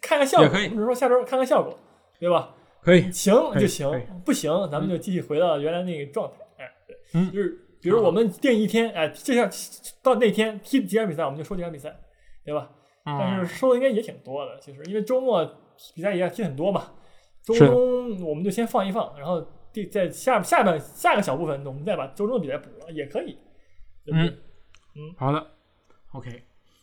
[0.00, 1.78] 看看效果，比如说下周看看效果，
[2.18, 2.54] 对吧？
[2.82, 3.88] 可以，行就行，
[4.24, 6.64] 不行咱们就继续回到原来那个状态。
[6.64, 9.48] 哎，对，嗯，就是比如我们定一天，哎，就像
[10.02, 11.94] 到那天踢几场比赛，我们就说几场比赛，
[12.44, 12.68] 对吧？
[13.04, 15.44] 但是收的应该也挺多的，其实因为周末
[15.94, 16.92] 比赛也要踢很多嘛，
[17.42, 19.40] 周中我们就先放一放，然后
[19.72, 23.38] 第在下下半下个小部分，我们再把周中的比赛补了也可以。
[24.06, 24.26] 嗯
[24.94, 25.46] 嗯，好的
[26.12, 26.42] ，OK，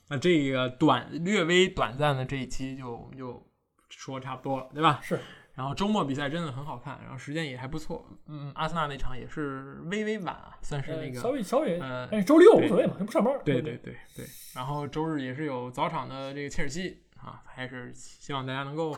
[0.09, 3.45] 那这个短略微短暂的这一期就我们就
[3.89, 4.99] 说差不多了，对吧？
[5.01, 5.19] 是。
[5.59, 8.07] 然后周末比赛真的很好看，然后时间也还不错。
[8.27, 13.37] 嗯，阿森纳那场也是微微晚啊，算是那个稍微稍微呃，但是周六无所谓嘛，又不上班。
[13.43, 14.25] 对对对对。
[14.55, 18.97] 然后周日也是有早场的这个切尔西啊，还是希望大家能够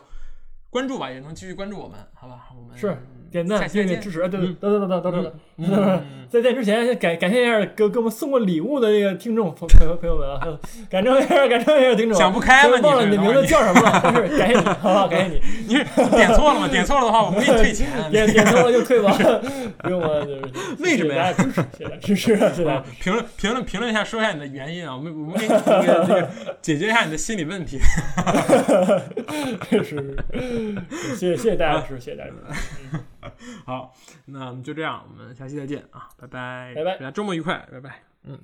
[0.72, 2.48] 关注吧，也能继续关注我们，好吧？
[2.56, 2.96] 我们是
[3.30, 4.26] 点赞、谢谢支持。
[4.30, 5.32] 对对，等等等等等等。
[5.58, 10.40] 嗯，在在之前，先感感谢一下给给我们送过礼物的这个听众朋友朋友们啊，
[10.88, 12.18] 感谢一下，感谢一下听众。
[12.18, 12.78] 想不开吗？
[12.82, 14.00] 忘了你的名字叫什么了？
[14.02, 15.42] 但是感谢你，好好感谢你。
[15.68, 16.66] 你是点错了吗？
[16.68, 17.86] 点错了的话，我们给你退钱。
[18.10, 19.14] 点点错了就退吧，
[19.82, 20.26] 不用了。
[20.78, 21.30] 为什么呀？
[21.34, 22.82] 支持，谢谢支持。
[22.98, 26.28] 评论评论评论一下，说一下你的原因啊，我们我们给你这个
[26.62, 27.78] 解决一下你的心理问题。
[29.70, 30.16] 这是
[30.90, 32.36] 谢谢谢谢大家支持，谢谢大家支
[32.90, 33.00] 持。
[33.64, 33.94] 好，
[34.26, 38.38] 那我们就这样，我们下期再见啊，拜拜，拜拜大家周末愉快，拜拜，嗯。